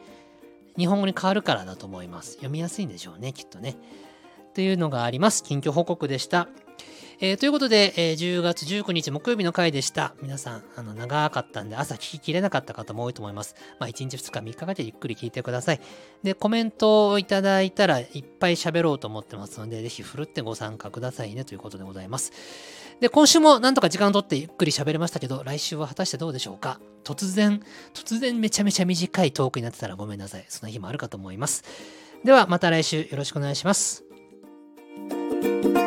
[0.79, 2.33] 日本語に変わるからだと思います。
[2.33, 3.77] 読みやすいんでしょうね、きっとね。
[4.55, 5.42] というのがあります。
[5.42, 6.48] 近況報告でした。
[7.24, 10.12] えー、ということで、えー、10月19日木曜日の回でした。
[10.22, 13.55] 皆さん、あの、長かったんで朝聞ききれなかった方も多いと思います。
[13.78, 15.80] まあ、1日2日3日かけてゆっくり聞いてください。
[16.24, 22.32] で、コメントをいただいたらいっぱい喋ろうと思ってますので、ぜひふるってご参加くださいねということでございます。
[22.98, 26.80] で、今週もなんとか時間をとってゆっくり喋れましたけど、来週は果たしてどうでしょうか？
[27.05, 27.62] 突然、
[27.94, 30.44] 突然めちゃめちゃ短いトークになってたらごめんなさい。
[30.48, 31.62] そんな日もあるかと思います。
[32.24, 34.11] では、また来週よろしくお願いします。
[35.43, 35.82] Thank you.